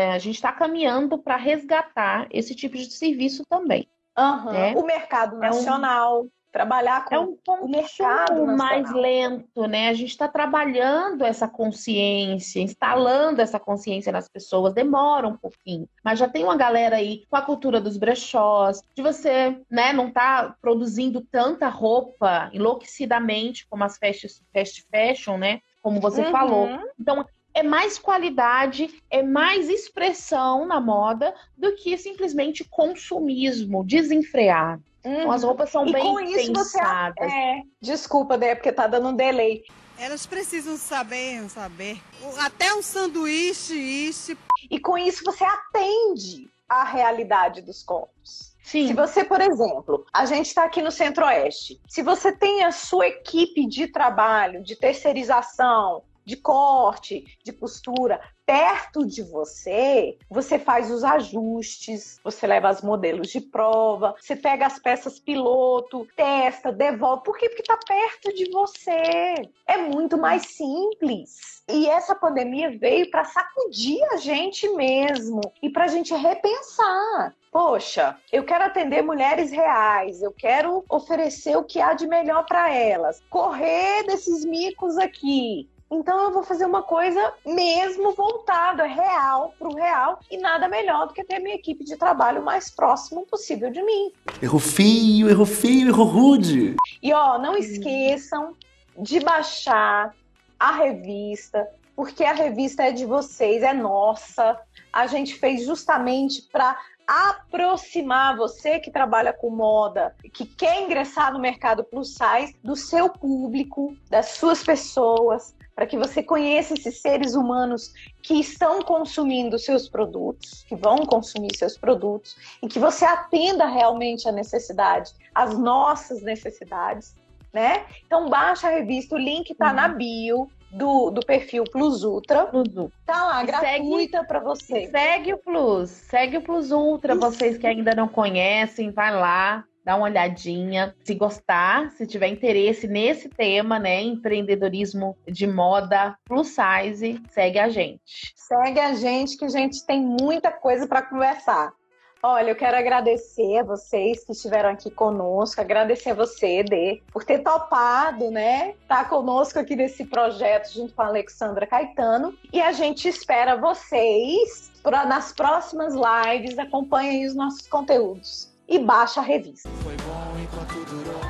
é, 0.08 0.12
a 0.12 0.18
gente 0.20 0.36
está 0.36 0.52
caminhando 0.52 1.18
para 1.18 1.36
resgatar 1.36 2.28
esse 2.32 2.56
tipo 2.56 2.76
de 2.78 2.90
serviço 2.92 3.44
também. 3.50 3.88
Aham. 4.18 4.54
É. 4.56 4.74
O 4.76 4.86
mercado 4.86 5.36
É 5.36 5.38
um- 5.38 5.42
nacional, 5.42 6.26
trabalhar 6.52 7.06
com 7.06 7.16
É 7.16 7.20
um 7.20 7.38
o 7.48 7.68
mercado 7.68 8.46
mais 8.46 8.92
lento, 8.94 9.68
né? 9.68 9.90
A 9.90 9.94
gente 9.94 10.10
está 10.10 10.28
trabalhando 10.28 11.24
essa 11.24 11.48
consciência, 11.48 12.60
instalando 12.62 13.42
essa 13.42 13.60
consciência 13.60 14.12
nas 14.12 14.28
pessoas, 14.28 14.74
demora 14.74 15.28
um 15.28 15.38
pouquinho. 15.38 15.88
Mas 16.04 16.20
já 16.20 16.28
tem 16.28 16.44
uma 16.44 16.56
galera 16.56 16.98
aí 16.98 17.24
com 17.30 17.36
a 17.36 17.42
cultura 17.42 17.80
dos 17.80 17.98
brechós, 17.98 18.82
de 18.96 19.02
você, 19.02 19.60
né, 19.70 19.94
não 19.94 20.12
tá 20.12 20.56
produzindo 20.62 21.22
tanta 21.32 21.68
roupa 21.68 22.50
enlouquecidamente 22.54 23.68
como 23.68 23.84
as 23.84 23.98
fast, 23.98 24.28
fast 24.54 24.86
fashion, 24.92 25.38
né? 25.38 25.62
Como 25.82 26.00
você 26.00 26.22
Uhum. 26.24 26.32
falou. 26.32 26.70
Então, 27.00 27.26
é 27.54 27.64
mais 27.64 27.98
qualidade, 27.98 28.90
é 29.10 29.22
mais 29.24 29.70
expressão 29.70 30.66
na 30.66 30.80
moda 30.80 31.34
do 31.58 31.76
que 31.76 31.98
simplesmente 31.98 32.64
consumismo 32.64 33.84
desenfreado. 33.84 34.84
Então, 35.04 35.32
as 35.32 35.44
roupas 35.44 35.70
são 35.70 35.86
E 35.88 35.94
bem 35.94 36.04
com 36.04 36.20
isso 36.20 36.54
você 36.54 36.78
pensadas. 36.80 37.32
é, 37.32 37.62
desculpa, 37.82 38.38
né, 38.38 38.56
porque 38.56 38.72
tá 38.72 38.88
dando 38.88 39.10
um 39.10 39.16
delay. 39.16 39.64
Elas 39.98 40.26
precisam 40.26 40.78
saber, 40.78 41.50
saber. 41.50 42.02
Até 42.40 42.74
um 42.74 42.82
sanduíche, 42.82 43.76
isso. 43.76 44.38
E 44.70 44.80
com 44.80 44.98
isso 44.98 45.24
você 45.26 45.44
atende. 45.44 46.50
a 46.70 46.84
realidade 46.84 47.62
dos 47.64 47.82
corpos. 47.84 48.56
Sim. 48.64 48.88
Se 48.88 48.94
você, 48.94 49.24
por 49.24 49.42
exemplo, 49.42 50.06
a 50.14 50.26
gente 50.28 50.46
está 50.46 50.66
aqui 50.66 50.82
no 50.84 50.92
Centro-Oeste, 50.92 51.82
se 51.88 52.04
você 52.04 52.32
tem 52.32 52.64
a 52.64 52.72
sua 52.72 53.08
equipe 53.08 53.66
de 53.66 53.88
trabalho, 53.88 54.62
de 54.64 54.76
terceirização, 54.76 56.04
de 56.24 56.38
corte, 56.38 57.26
de 57.44 57.52
costura, 57.52 58.22
perto 58.50 59.06
de 59.06 59.22
você, 59.22 60.18
você 60.28 60.58
faz 60.58 60.90
os 60.90 61.04
ajustes, 61.04 62.20
você 62.24 62.48
leva 62.48 62.72
os 62.72 62.82
modelos 62.82 63.28
de 63.28 63.40
prova, 63.40 64.16
você 64.20 64.36
pega 64.36 64.66
as 64.66 64.80
peças 64.80 65.20
piloto, 65.20 66.08
testa, 66.16 66.72
devolve. 66.72 67.26
Por 67.26 67.38
quê? 67.38 67.48
Porque 67.48 67.62
está 67.62 67.78
perto 67.78 68.34
de 68.34 68.50
você. 68.50 69.48
É 69.68 69.78
muito 69.78 70.18
mais 70.18 70.48
simples. 70.48 71.62
E 71.70 71.88
essa 71.88 72.16
pandemia 72.16 72.76
veio 72.76 73.12
para 73.12 73.24
sacudir 73.24 74.04
a 74.12 74.18
gente 74.18 74.68
mesmo 74.70 75.42
e 75.62 75.70
para 75.70 75.84
a 75.84 75.88
gente 75.88 76.12
repensar. 76.16 77.36
Poxa, 77.52 78.18
eu 78.32 78.44
quero 78.44 78.64
atender 78.64 79.04
mulheres 79.04 79.52
reais, 79.52 80.24
eu 80.24 80.32
quero 80.32 80.84
oferecer 80.90 81.56
o 81.56 81.64
que 81.64 81.80
há 81.80 81.94
de 81.94 82.08
melhor 82.08 82.48
para 82.48 82.74
elas, 82.74 83.22
correr 83.30 84.04
desses 84.06 84.44
micos 84.44 84.98
aqui, 84.98 85.70
então 85.92 86.26
eu 86.26 86.32
vou 86.32 86.44
fazer 86.44 86.66
uma 86.66 86.84
coisa 86.84 87.34
mesmo 87.46 88.14
voltada 88.14 88.84
real 88.84 89.54
para 89.58 89.68
o 89.68 89.76
real 89.76 90.20
e 90.30 90.38
nada 90.38 90.68
melhor 90.68 91.08
do 91.08 91.14
que 91.14 91.24
ter 91.24 91.40
minha 91.40 91.56
equipe 91.56 91.84
de 91.84 91.96
trabalho 91.96 92.44
mais 92.44 92.70
próximo 92.70 93.26
possível 93.26 93.72
de 93.72 93.82
mim. 93.82 94.12
Errou 94.42 94.60
feio, 94.60 95.30
errou 95.30 95.46
feio, 95.46 95.90
errou 95.90 96.06
rude. 96.06 96.76
E 97.02 97.12
ó, 97.12 97.40
não 97.40 97.58
esqueçam 97.58 98.56
de 98.98 99.20
baixar 99.20 100.14
a 100.60 100.72
revista, 100.72 101.68
porque 101.96 102.24
a 102.24 102.34
revista 102.34 102.84
é 102.84 102.92
de 102.92 103.06
vocês, 103.06 103.64
é 103.64 103.74
nossa. 103.74 104.60
A 104.94 105.08
gente 105.08 105.36
fez 105.36 105.66
justamente 105.66 106.44
para 106.52 106.78
aproximar 107.08 108.38
você 108.38 108.80
que 108.80 108.92
trabalha 108.92 109.34
com 109.34 109.50
moda, 109.50 110.16
que 110.32 110.46
quer 110.46 110.82
ingressar 110.84 111.34
no 111.34 111.40
mercado 111.40 111.84
plus 111.84 112.16
size, 112.16 112.56
do 112.64 112.76
seu 112.76 113.10
público, 113.10 113.98
das 114.10 114.32
suas 114.34 114.64
pessoas, 114.64 115.56
para 115.80 115.88
que 115.88 115.98
você 115.98 116.22
conheça 116.22 116.74
esses 116.74 117.00
seres 117.00 117.36
humanos 117.36 117.94
que 118.22 118.34
estão 118.34 118.82
consumindo 118.82 119.58
seus 119.58 119.88
produtos, 119.88 120.66
que 120.68 120.76
vão 120.76 121.06
consumir 121.06 121.56
seus 121.56 121.78
produtos, 121.78 122.36
e 122.62 122.68
que 122.68 122.78
você 122.78 123.06
atenda 123.06 123.66
realmente 123.66 124.28
a 124.28 124.32
necessidade, 124.34 125.14
as 125.34 125.58
nossas 125.58 126.22
necessidades, 126.22 127.16
né? 127.54 127.86
Então 128.06 128.28
baixa 128.28 128.68
a 128.68 128.72
revista, 128.72 129.16
o 129.16 129.18
link 129.18 129.52
está 129.52 129.70
uhum. 129.70 129.76
na 129.76 129.88
bio 129.88 130.50
do, 130.70 131.12
do 131.12 131.26
perfil 131.26 131.64
Plus 131.72 132.04
Ultra. 132.04 132.48
Plus 132.48 132.76
Ultra. 132.76 132.98
Tá 133.06 133.26
lá, 133.28 133.42
e 133.42 133.46
gratuita 133.46 134.26
para 134.26 134.42
você. 134.42 134.88
Segue 134.88 135.34
o 135.34 135.38
Plus, 135.38 135.90
segue 135.90 136.36
o 136.40 136.42
Plus 136.42 136.72
Ultra, 136.72 137.14
Isso. 137.14 137.22
vocês 137.22 137.58
que 137.58 137.66
ainda 137.66 137.96
não 137.96 138.10
conhecem, 138.10 138.92
vai 138.92 139.16
lá, 139.16 139.64
dá 139.90 139.96
uma 139.96 140.06
olhadinha. 140.06 140.96
Se 141.04 141.16
gostar, 141.16 141.90
se 141.94 142.06
tiver 142.06 142.28
interesse 142.28 142.88
nesse 142.88 143.28
tema, 143.28 143.80
né, 143.80 144.00
empreendedorismo 144.04 145.18
de 145.28 145.48
moda 145.48 146.16
plus 146.26 146.50
size, 146.50 147.20
segue 147.32 147.58
a 147.58 147.70
gente. 147.70 148.32
Segue 148.36 148.80
a 148.80 148.94
gente 148.94 149.36
que 149.36 149.46
a 149.46 149.50
gente 149.50 149.84
tem 149.88 150.00
muita 150.00 150.52
coisa 150.52 150.88
para 150.88 151.02
conversar. 151.02 151.74
Olha, 152.22 152.52
eu 152.52 152.56
quero 152.56 152.78
agradecer 152.78 153.60
a 153.60 153.64
vocês 153.64 154.24
que 154.26 154.34
estiveram 154.34 154.70
aqui 154.70 154.92
conosco, 154.92 155.60
agradecer 155.60 156.12
a 156.12 156.14
você, 156.14 156.62
Dê, 156.64 157.02
por 157.12 157.24
ter 157.24 157.40
topado, 157.40 158.30
né? 158.30 158.76
Tá 158.88 159.06
conosco 159.06 159.58
aqui 159.58 159.76
nesse 159.76 160.06
projeto 160.06 160.72
junto 160.72 160.94
com 160.94 161.02
a 161.02 161.08
Alexandra 161.08 161.66
Caetano. 161.66 162.38
E 162.54 162.62
a 162.62 162.74
gente 162.74 163.08
espera 163.08 163.56
vocês 163.56 164.70
pra, 164.84 165.06
nas 165.06 165.32
próximas 165.32 165.96
lives. 165.96 166.60
Acompanhem 166.60 167.26
os 167.26 167.34
nossos 167.34 167.66
conteúdos 167.68 168.50
e 168.70 168.80
baixa 168.80 169.20
a 169.20 169.24
revista. 169.24 169.68
Foi 169.84 169.96
bom 169.98 170.40
enquanto 170.42 170.86
durou, 170.86 171.22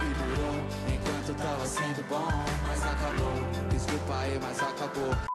e 0.00 0.14
durou 0.14 0.54
enquanto 0.94 1.36
tava 1.36 1.66
sendo 1.66 2.08
bom, 2.08 2.28
mas 2.68 2.82
acabou. 2.82 3.68
Desculpa 3.68 4.14
aí, 4.20 4.38
mas 4.40 4.62
acabou. 4.62 5.34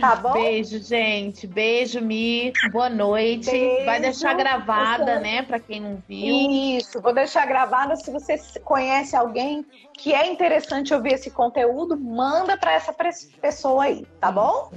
Tá 0.00 0.16
bom? 0.16 0.32
Beijo, 0.32 0.78
gente. 0.78 1.46
Beijo, 1.46 2.00
Mi. 2.00 2.52
Boa 2.70 2.88
noite. 2.88 3.50
Beijo. 3.50 3.84
Vai 3.84 4.00
deixar 4.00 4.34
gravada, 4.34 5.18
né? 5.20 5.42
Para 5.42 5.58
quem 5.58 5.80
não 5.80 6.02
viu. 6.08 6.78
Isso, 6.78 7.00
vou 7.02 7.12
deixar 7.12 7.44
gravada. 7.46 7.96
Se 7.96 8.10
você 8.10 8.38
conhece 8.64 9.16
alguém 9.16 9.66
que 9.94 10.14
é 10.14 10.30
interessante 10.30 10.94
ouvir 10.94 11.14
esse 11.14 11.30
conteúdo, 11.30 11.98
manda 11.98 12.56
para 12.56 12.72
essa 12.72 12.94
pessoa 13.42 13.84
aí, 13.84 14.06
tá 14.20 14.30
bom? 14.30 14.72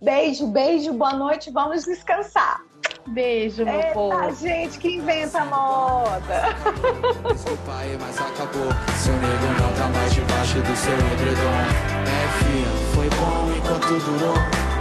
Beijo, 0.00 0.46
beijo, 0.46 0.92
boa 0.92 1.14
noite. 1.14 1.50
Vamos 1.50 1.84
descansar. 1.84 2.62
Beijo, 3.08 3.64
meu 3.64 3.74
Eita, 3.74 3.92
povo. 3.94 4.34
gente 4.34 4.78
que 4.78 4.96
inventa 4.96 5.44
moda. 5.46 6.54
Desculpa 7.32 7.72
aí, 7.78 7.96
mas 7.98 8.18
acabou. 8.20 8.68
Seu 8.96 9.14
nego 9.14 9.46
não 9.60 9.72
tá 9.72 9.88
mais 9.88 10.14
debaixo 10.14 10.60
do 10.60 10.76
seu 10.76 10.92
edredom. 10.92 11.58
É, 12.04 12.28
filha, 12.38 12.68
foi 12.94 13.08
bom 13.10 13.50
enquanto 13.56 14.04
durou. 14.04 14.34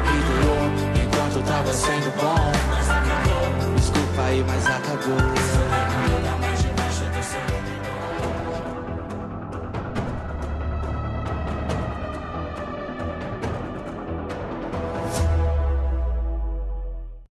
E 0.04 0.18
durou 0.28 0.64
enquanto 1.04 1.48
tava 1.48 1.72
sendo 1.74 2.12
bom. 2.18 2.36
Mas 2.70 2.90
acabou. 2.90 3.76
Desculpa 3.76 4.22
aí, 4.24 4.44
mas 4.46 4.68
acabou. 4.68 5.57